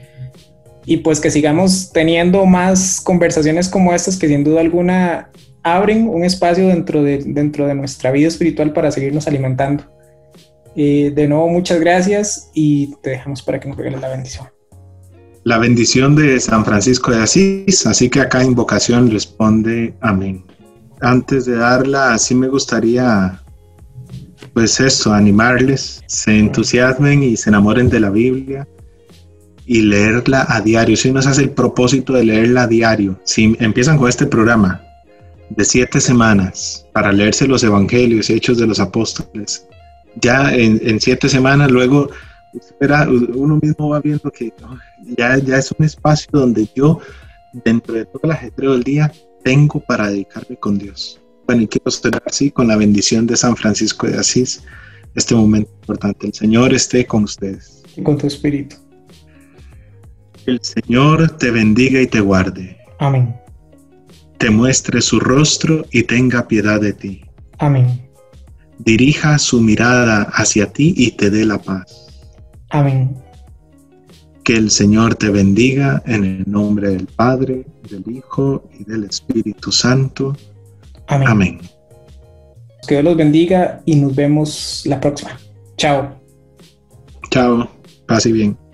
Y 0.86 0.98
pues 0.98 1.20
que 1.20 1.32
sigamos 1.32 1.92
teniendo 1.92 2.46
más 2.46 3.02
conversaciones 3.02 3.68
como 3.68 3.94
estas 3.94 4.18
que 4.18 4.28
sin 4.28 4.44
duda 4.44 4.62
alguna 4.62 5.32
abren 5.64 6.08
un 6.08 6.24
espacio 6.24 6.68
dentro 6.68 7.02
de, 7.02 7.24
dentro 7.26 7.66
de 7.66 7.74
nuestra 7.74 8.12
vida 8.12 8.28
espiritual 8.28 8.72
para 8.72 8.92
seguirnos 8.92 9.28
alimentando. 9.28 9.84
Eh, 10.76 11.12
de 11.16 11.28
nuevo, 11.28 11.50
muchas 11.50 11.80
gracias 11.80 12.52
y 12.54 12.94
te 13.02 13.12
dejamos 13.12 13.42
para 13.42 13.60
que 13.60 13.68
nos 13.68 13.78
regales 13.78 14.00
la 14.00 14.10
bendición. 14.10 14.48
La 15.44 15.58
bendición 15.58 16.16
de 16.16 16.40
San 16.40 16.66
Francisco 16.66 17.12
de 17.12 17.22
Asís, 17.22 17.86
así 17.88 18.10
que 18.10 18.20
acá 18.20 18.44
invocación 18.44 19.10
responde 19.10 19.96
amén. 20.02 20.44
Antes 21.02 21.46
de 21.46 21.56
darla, 21.56 22.14
así 22.14 22.36
me 22.36 22.48
gustaría, 22.48 23.42
pues 24.54 24.80
eso, 24.80 25.14
animarles, 25.14 26.04
se 26.08 26.38
entusiasmen 26.38 27.24
y 27.24 27.38
se 27.38 27.50
enamoren 27.50 27.90
de 27.90 28.00
la 28.00 28.10
Biblia 28.10 28.68
y 29.66 29.82
leerla 29.82 30.46
a 30.48 30.62
diario. 30.62 30.96
Si 30.96 31.10
uno 31.10 31.22
se 31.22 31.30
hace 31.30 31.44
el 31.44 31.52
propósito 31.52 32.14
de 32.14 32.26
leerla 32.26 32.64
a 32.64 32.68
diario, 32.68 33.20
si 33.24 33.56
empiezan 33.60 33.98
con 33.98 34.10
este 34.10 34.26
programa, 34.26 34.82
de 35.50 35.64
siete 35.64 36.02
semanas 36.02 36.86
para 36.92 37.12
leerse 37.12 37.48
los 37.48 37.64
evangelios 37.64 38.30
y 38.30 38.34
hechos 38.34 38.58
de 38.58 38.68
los 38.68 38.80
apóstoles. 38.80 39.68
Ya 40.22 40.54
en, 40.54 41.00
siete 41.00 41.30
semanas 41.30 41.70
luego 41.72 42.10
uno 43.34 43.60
mismo 43.62 43.90
va 43.90 44.00
viendo 44.00 44.32
que 44.32 44.54
ya, 45.18 45.38
ya 45.38 45.58
es 45.58 45.72
un 45.78 45.86
espacio 45.86 46.30
donde 46.32 46.68
yo 46.74 47.00
dentro 47.64 47.94
de 47.94 48.06
todo 48.06 48.22
el 48.24 48.32
ajetreo 48.32 48.74
del 48.74 48.84
día, 48.84 49.12
tengo 49.44 49.80
para 49.80 50.10
dedicarme 50.10 50.58
con 50.58 50.78
Dios. 50.78 51.22
Bueno, 51.46 51.64
y 51.64 51.68
quiero 51.68 51.92
cerrar 51.92 52.24
así 52.26 52.50
con 52.52 52.68
la 52.68 52.76
bendición 52.76 53.28
de 53.28 53.38
San 53.38 53.56
Francisco 53.56 54.08
de 54.08 54.18
Asís, 54.18 54.64
este 55.14 55.36
momento 55.36 55.70
importante. 55.82 56.28
El 56.28 56.34
Señor 56.34 56.74
esté 56.74 57.06
con 57.06 57.24
ustedes. 57.24 57.84
Y 57.96 58.02
con 58.02 58.18
tu 58.18 58.28
espíritu. 58.28 58.78
El 60.46 60.60
Señor 60.62 61.38
te 61.38 61.50
bendiga 61.50 62.02
y 62.02 62.08
te 62.08 62.20
guarde. 62.20 62.78
Amén. 63.00 63.36
Te 64.38 64.50
muestre 64.50 65.02
su 65.02 65.20
rostro 65.20 65.86
y 65.92 66.04
tenga 66.04 66.48
piedad 66.48 66.80
de 66.80 66.94
ti. 66.94 67.26
Amén. 67.58 68.08
Dirija 68.78 69.40
su 69.40 69.60
mirada 69.62 70.24
hacia 70.34 70.72
ti 70.72 70.94
y 70.96 71.12
te 71.12 71.32
dé 71.32 71.46
la 71.46 71.58
paz. 71.58 72.08
Amén. 72.70 73.16
Que 74.44 74.56
el 74.56 74.70
Señor 74.70 75.16
te 75.16 75.30
bendiga 75.30 76.04
en 76.06 76.24
el 76.24 76.44
nombre 76.46 76.90
del 76.90 77.08
Padre, 77.08 77.66
del 77.90 78.04
Hijo 78.16 78.70
y 78.78 78.84
del 78.84 79.06
Espíritu 79.06 79.72
Santo. 79.72 80.36
Amén. 81.08 81.28
Amén. 81.28 81.60
Que 82.88 82.96
Dios 82.96 83.04
los 83.04 83.18
bendiga 83.18 83.82
y 83.86 83.96
nos 83.96 84.16
vemos 84.16 84.84
la 84.86 85.00
próxima. 85.02 85.40
Chao. 85.78 86.22
Chao. 87.32 87.68
Pase 88.06 88.32
bien. 88.32 88.65